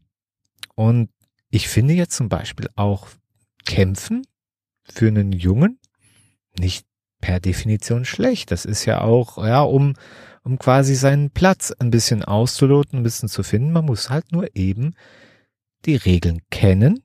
Und 0.75 1.09
ich 1.49 1.69
finde 1.69 1.93
jetzt 1.93 2.15
zum 2.15 2.27
Beispiel 2.27 2.67
auch 2.75 3.07
Kämpfen 3.65 4.27
für 4.83 5.07
einen 5.07 5.31
Jungen 5.31 5.79
nicht 6.59 6.85
per 7.21 7.39
Definition 7.39 8.05
schlecht. 8.05 8.51
Das 8.51 8.65
ist 8.65 8.85
ja 8.85 9.01
auch, 9.01 9.37
ja, 9.43 9.61
um, 9.61 9.93
um 10.43 10.59
quasi 10.59 10.95
seinen 10.95 11.31
Platz 11.31 11.71
ein 11.71 11.89
bisschen 11.89 12.23
auszuloten, 12.23 12.99
ein 12.99 13.03
bisschen 13.03 13.29
zu 13.29 13.43
finden. 13.43 13.71
Man 13.71 13.85
muss 13.85 14.09
halt 14.09 14.31
nur 14.31 14.55
eben 14.55 14.93
die 15.85 15.95
Regeln 15.95 16.41
kennen 16.49 17.03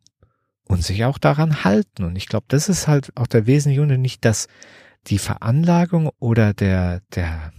und 0.64 0.84
sich 0.84 1.04
auch 1.04 1.18
daran 1.18 1.64
halten. 1.64 2.04
Und 2.04 2.16
ich 2.16 2.26
glaube, 2.26 2.46
das 2.48 2.68
ist 2.68 2.88
halt 2.88 3.12
auch 3.16 3.26
der 3.26 3.46
wesentliche 3.46 3.82
Unterschied, 3.82 4.02
nicht 4.02 4.24
dass 4.24 4.48
die 5.06 5.18
Veranlagung 5.18 6.10
oder 6.18 6.54
der, 6.54 7.02
der 7.14 7.52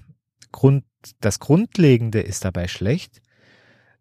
Grund, 0.52 0.84
das 1.20 1.40
Grundlegende 1.40 2.22
ist 2.22 2.46
dabei 2.46 2.68
schlecht, 2.68 3.22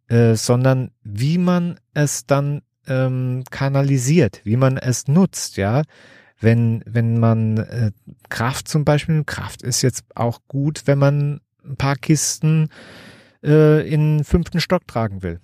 äh, 0.09 0.35
sondern 0.35 0.91
wie 1.03 1.39
man 1.39 1.79
es 1.95 2.27
dann 2.27 2.63
ähm, 2.87 3.45
kanalisiert, 3.51 4.41
wie 4.45 4.57
man 4.57 4.77
es 4.77 5.09
nutzt, 5.09 5.57
ja. 5.57 5.83
Wenn, 6.43 6.83
wenn 6.87 7.19
man 7.19 7.59
äh, 7.59 7.93
Kraft 8.31 8.67
zum 8.67 8.85
Beispiel, 8.87 9.25
Kraft 9.25 9.63
ist 9.63 9.83
jetzt 9.83 10.05
auch 10.15 10.41
gut, 10.49 10.83
wenn 10.87 10.99
man 10.99 11.41
ein 11.63 11.77
paar 11.77 11.97
Kisten 11.97 12.71
äh, 13.45 13.87
in 13.87 14.25
fünften 14.25 14.61
Stock 14.61 14.87
tragen 14.87 15.23
will. 15.23 15.41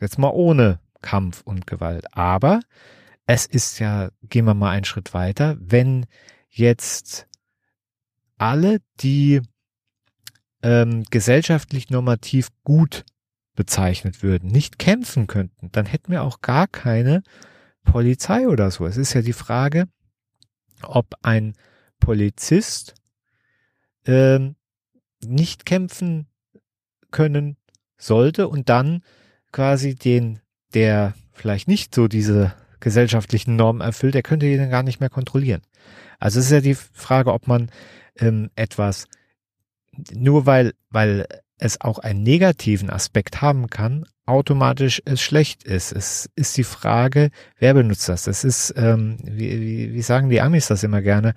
Jetzt 0.00 0.18
mal 0.18 0.30
ohne 0.30 0.78
Kampf 1.06 1.42
und 1.42 1.68
Gewalt. 1.68 2.04
Aber 2.16 2.58
es 3.26 3.46
ist 3.46 3.78
ja, 3.78 4.10
gehen 4.22 4.44
wir 4.44 4.54
mal 4.54 4.72
einen 4.72 4.84
Schritt 4.84 5.14
weiter, 5.14 5.56
wenn 5.60 6.06
jetzt 6.50 7.28
alle, 8.38 8.80
die 8.98 9.40
ähm, 10.62 11.04
gesellschaftlich 11.08 11.90
normativ 11.90 12.48
gut 12.64 13.04
bezeichnet 13.54 14.24
würden, 14.24 14.50
nicht 14.50 14.80
kämpfen 14.80 15.28
könnten, 15.28 15.70
dann 15.70 15.86
hätten 15.86 16.10
wir 16.10 16.24
auch 16.24 16.40
gar 16.40 16.66
keine 16.66 17.22
Polizei 17.84 18.48
oder 18.48 18.72
so. 18.72 18.84
Es 18.84 18.96
ist 18.96 19.14
ja 19.14 19.22
die 19.22 19.32
Frage, 19.32 19.86
ob 20.82 21.14
ein 21.22 21.54
Polizist 22.00 22.94
ähm, 24.06 24.56
nicht 25.24 25.66
kämpfen 25.66 26.26
können 27.12 27.58
sollte 27.96 28.48
und 28.48 28.68
dann 28.68 29.04
quasi 29.52 29.94
den 29.94 30.40
der 30.76 31.14
vielleicht 31.32 31.68
nicht 31.68 31.94
so 31.94 32.06
diese 32.06 32.52
gesellschaftlichen 32.80 33.56
Normen 33.56 33.80
erfüllt, 33.80 34.14
der 34.14 34.22
könnte 34.22 34.46
ihn 34.46 34.68
gar 34.68 34.82
nicht 34.82 35.00
mehr 35.00 35.08
kontrollieren. 35.08 35.62
Also 36.18 36.38
es 36.38 36.46
ist 36.46 36.52
ja 36.52 36.60
die 36.60 36.76
Frage, 36.92 37.32
ob 37.32 37.46
man 37.48 37.70
ähm, 38.18 38.50
etwas 38.56 39.06
nur 40.12 40.44
weil, 40.44 40.74
weil 40.90 41.26
es 41.56 41.80
auch 41.80 41.98
einen 41.98 42.22
negativen 42.22 42.90
Aspekt 42.90 43.40
haben 43.40 43.70
kann, 43.70 44.04
automatisch 44.26 45.00
es 45.06 45.22
schlecht 45.22 45.64
ist. 45.64 45.92
Es 45.92 46.28
ist 46.36 46.58
die 46.58 46.64
Frage, 46.64 47.30
wer 47.58 47.72
benutzt 47.72 48.10
das? 48.10 48.24
Das 48.24 48.44
ist, 48.44 48.74
ähm, 48.76 49.16
wie, 49.22 49.58
wie, 49.62 49.94
wie 49.94 50.02
sagen 50.02 50.28
die 50.28 50.42
Amis 50.42 50.66
das 50.66 50.82
immer 50.82 51.00
gerne, 51.00 51.32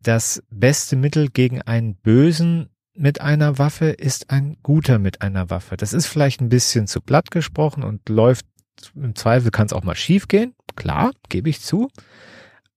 das 0.00 0.42
beste 0.48 0.96
Mittel 0.96 1.28
gegen 1.28 1.60
einen 1.60 1.94
bösen 1.94 2.70
mit 2.94 3.20
einer 3.20 3.58
Waffe 3.58 3.86
ist 3.86 4.30
ein 4.30 4.56
guter 4.62 4.98
mit 4.98 5.20
einer 5.20 5.50
Waffe. 5.50 5.76
Das 5.76 5.92
ist 5.92 6.06
vielleicht 6.06 6.40
ein 6.40 6.48
bisschen 6.48 6.86
zu 6.86 7.00
platt 7.00 7.30
gesprochen 7.30 7.82
und 7.82 8.08
läuft 8.08 8.46
im 8.94 9.14
Zweifel 9.14 9.50
kann 9.50 9.66
es 9.66 9.72
auch 9.72 9.84
mal 9.84 9.94
schief 9.94 10.28
gehen. 10.28 10.54
Klar, 10.76 11.12
gebe 11.28 11.48
ich 11.48 11.60
zu. 11.60 11.88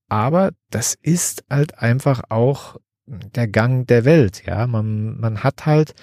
Aber 0.10 0.52
das 0.70 0.94
ist 0.94 1.44
halt 1.50 1.80
einfach 1.80 2.24
auch 2.30 2.78
der 3.08 3.48
Gang 3.48 3.88
der 3.88 4.06
Welt. 4.06 4.46
Ja, 4.46 4.68
man, 4.68 5.20
man 5.20 5.44
hat 5.44 5.66
halt, 5.66 5.94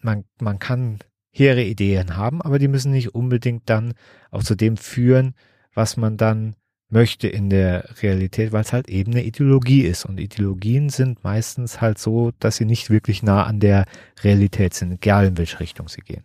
man, 0.00 0.24
man 0.40 0.58
kann 0.58 0.98
hehre 1.30 1.62
Ideen 1.62 2.16
haben, 2.16 2.40
aber 2.42 2.58
die 2.58 2.68
müssen 2.68 2.92
nicht 2.92 3.14
unbedingt 3.14 3.68
dann 3.68 3.94
auch 4.30 4.42
zu 4.42 4.54
dem 4.54 4.76
führen, 4.76 5.34
was 5.74 5.96
man 5.96 6.16
dann 6.16 6.56
möchte 6.88 7.28
in 7.28 7.50
der 7.50 7.88
Realität, 8.02 8.52
weil 8.52 8.62
es 8.62 8.72
halt 8.72 8.88
eben 8.88 9.12
eine 9.12 9.24
Ideologie 9.24 9.82
ist. 9.82 10.04
Und 10.04 10.20
Ideologien 10.20 10.88
sind 10.88 11.24
meistens 11.24 11.80
halt 11.80 11.98
so, 11.98 12.32
dass 12.38 12.56
sie 12.56 12.64
nicht 12.64 12.90
wirklich 12.90 13.22
nah 13.22 13.44
an 13.44 13.60
der 13.60 13.86
Realität 14.22 14.74
sind, 14.74 14.92
egal 14.92 15.26
in 15.26 15.38
welche 15.38 15.60
Richtung 15.60 15.88
sie 15.88 16.02
gehen. 16.02 16.22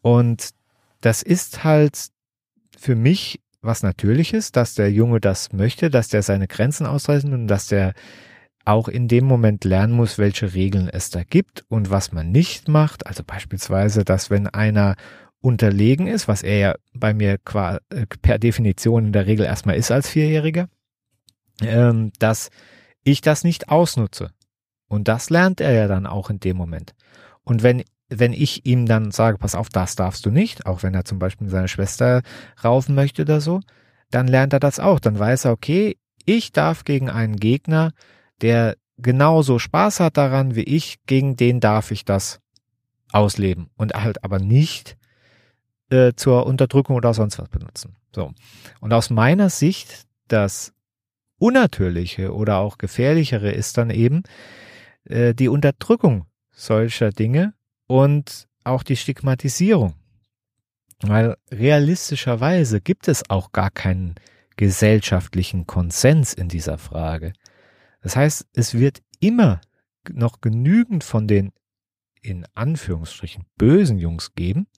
Und 0.00 0.50
das 1.00 1.22
ist 1.22 1.64
halt 1.64 2.08
für 2.78 2.96
mich 2.96 3.40
was 3.60 3.82
Natürliches, 3.82 4.50
dass 4.50 4.74
der 4.74 4.90
Junge 4.90 5.20
das 5.20 5.52
möchte, 5.52 5.88
dass 5.88 6.08
der 6.08 6.22
seine 6.22 6.48
Grenzen 6.48 6.86
ausreißen 6.86 7.32
und 7.32 7.46
dass 7.46 7.68
der 7.68 7.94
auch 8.64 8.88
in 8.88 9.08
dem 9.08 9.24
Moment 9.24 9.64
lernen 9.64 9.92
muss, 9.92 10.18
welche 10.18 10.54
Regeln 10.54 10.88
es 10.88 11.10
da 11.10 11.22
gibt 11.24 11.64
und 11.68 11.90
was 11.90 12.12
man 12.12 12.30
nicht 12.30 12.68
macht. 12.68 13.06
Also 13.06 13.22
beispielsweise, 13.24 14.04
dass 14.04 14.30
wenn 14.30 14.46
einer 14.46 14.96
unterlegen 15.42 16.06
ist, 16.06 16.28
was 16.28 16.42
er 16.42 16.58
ja 16.58 16.74
bei 16.94 17.12
mir 17.12 17.36
qua, 17.36 17.80
äh, 17.90 18.06
per 18.22 18.38
Definition 18.38 19.06
in 19.06 19.12
der 19.12 19.26
Regel 19.26 19.44
erstmal 19.44 19.76
ist 19.76 19.90
als 19.90 20.08
Vierjähriger, 20.08 20.68
ähm, 21.60 22.12
dass 22.18 22.50
ich 23.04 23.20
das 23.20 23.44
nicht 23.44 23.68
ausnutze. 23.68 24.30
Und 24.88 25.08
das 25.08 25.30
lernt 25.30 25.60
er 25.60 25.72
ja 25.72 25.88
dann 25.88 26.06
auch 26.06 26.30
in 26.30 26.38
dem 26.38 26.56
Moment. 26.56 26.94
Und 27.42 27.62
wenn, 27.62 27.82
wenn 28.08 28.32
ich 28.32 28.64
ihm 28.66 28.86
dann 28.86 29.10
sage, 29.10 29.38
pass 29.38 29.54
auf, 29.54 29.68
das 29.68 29.96
darfst 29.96 30.24
du 30.24 30.30
nicht, 30.30 30.66
auch 30.66 30.82
wenn 30.82 30.94
er 30.94 31.04
zum 31.04 31.18
Beispiel 31.18 31.48
seine 31.48 31.68
Schwester 31.68 32.22
raufen 32.62 32.94
möchte 32.94 33.22
oder 33.22 33.40
so, 33.40 33.60
dann 34.10 34.28
lernt 34.28 34.52
er 34.52 34.60
das 34.60 34.78
auch. 34.78 35.00
Dann 35.00 35.18
weiß 35.18 35.46
er, 35.46 35.52
okay, 35.52 35.96
ich 36.24 36.52
darf 36.52 36.84
gegen 36.84 37.10
einen 37.10 37.36
Gegner, 37.36 37.92
der 38.42 38.76
genauso 38.98 39.58
Spaß 39.58 39.98
hat 39.98 40.16
daran 40.16 40.54
wie 40.54 40.62
ich, 40.62 40.98
gegen 41.06 41.34
den 41.36 41.58
darf 41.58 41.90
ich 41.90 42.04
das 42.04 42.40
ausleben. 43.10 43.70
Und 43.76 43.94
halt 43.94 44.22
aber 44.22 44.38
nicht 44.38 44.96
äh, 45.92 46.14
zur 46.16 46.46
Unterdrückung 46.46 46.96
oder 46.96 47.12
sonst 47.12 47.38
was 47.38 47.48
benutzen. 47.48 47.96
So. 48.14 48.32
Und 48.80 48.92
aus 48.92 49.10
meiner 49.10 49.50
Sicht, 49.50 50.06
das 50.28 50.72
Unnatürliche 51.38 52.34
oder 52.34 52.58
auch 52.58 52.78
Gefährlichere 52.78 53.52
ist 53.52 53.76
dann 53.76 53.90
eben 53.90 54.22
äh, 55.04 55.34
die 55.34 55.48
Unterdrückung 55.48 56.26
solcher 56.50 57.10
Dinge 57.10 57.54
und 57.86 58.48
auch 58.64 58.82
die 58.82 58.96
Stigmatisierung. 58.96 59.94
Weil 61.02 61.36
realistischerweise 61.50 62.80
gibt 62.80 63.08
es 63.08 63.28
auch 63.28 63.52
gar 63.52 63.70
keinen 63.70 64.14
gesellschaftlichen 64.56 65.66
Konsens 65.66 66.32
in 66.32 66.48
dieser 66.48 66.78
Frage. 66.78 67.32
Das 68.02 68.16
heißt, 68.16 68.46
es 68.54 68.74
wird 68.74 69.02
immer 69.20 69.60
noch 70.10 70.40
genügend 70.40 71.04
von 71.04 71.26
den 71.26 71.52
in 72.20 72.46
Anführungsstrichen 72.54 73.44
bösen 73.56 73.98
Jungs 73.98 74.34
geben, 74.34 74.68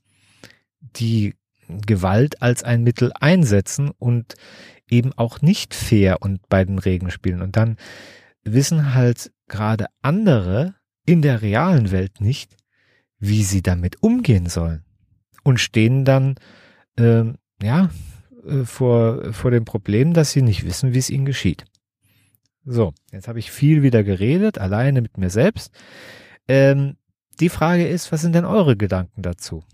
die 0.96 1.34
Gewalt 1.68 2.42
als 2.42 2.62
ein 2.62 2.82
Mittel 2.82 3.12
einsetzen 3.18 3.90
und 3.98 4.34
eben 4.88 5.12
auch 5.14 5.40
nicht 5.40 5.74
fair 5.74 6.20
und 6.20 6.48
bei 6.48 6.64
den 6.64 6.78
Regeln 6.78 7.10
spielen. 7.10 7.42
Und 7.42 7.56
dann 7.56 7.76
wissen 8.44 8.94
halt 8.94 9.32
gerade 9.48 9.86
andere 10.02 10.74
in 11.06 11.22
der 11.22 11.42
realen 11.42 11.90
Welt 11.90 12.20
nicht, 12.20 12.56
wie 13.18 13.42
sie 13.42 13.62
damit 13.62 14.02
umgehen 14.02 14.46
sollen. 14.46 14.84
Und 15.42 15.58
stehen 15.58 16.04
dann, 16.04 16.36
äh, 16.96 17.24
ja, 17.62 17.90
vor, 18.64 19.32
vor 19.32 19.50
dem 19.50 19.64
Problem, 19.64 20.12
dass 20.12 20.32
sie 20.32 20.42
nicht 20.42 20.64
wissen, 20.64 20.92
wie 20.92 20.98
es 20.98 21.10
ihnen 21.10 21.24
geschieht. 21.24 21.64
So, 22.64 22.92
jetzt 23.12 23.28
habe 23.28 23.38
ich 23.38 23.50
viel 23.50 23.82
wieder 23.82 24.02
geredet, 24.04 24.58
alleine 24.58 25.02
mit 25.02 25.18
mir 25.18 25.30
selbst. 25.30 25.72
Ähm, 26.48 26.96
die 27.40 27.48
Frage 27.48 27.86
ist, 27.86 28.12
was 28.12 28.22
sind 28.22 28.34
denn 28.34 28.44
eure 28.44 28.76
Gedanken 28.76 29.22
dazu? 29.22 29.64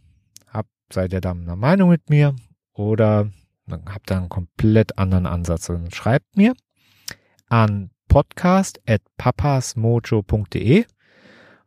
Seid 0.93 1.13
ihr 1.13 1.21
da 1.21 1.33
einer 1.33 1.57
Meinung 1.57 1.91
mit 1.91 2.09
mir 2.11 2.35
oder 2.73 3.31
habt 3.87 4.11
ihr 4.11 4.17
einen 4.17 4.29
komplett 4.29 4.99
anderen 4.99 5.27
Ansatz. 5.27 5.67
Dann 5.67 5.91
schreibt 5.91 6.37
mir 6.37 6.55
an 7.49 7.91
podcast.papasmojo.de 8.09 10.85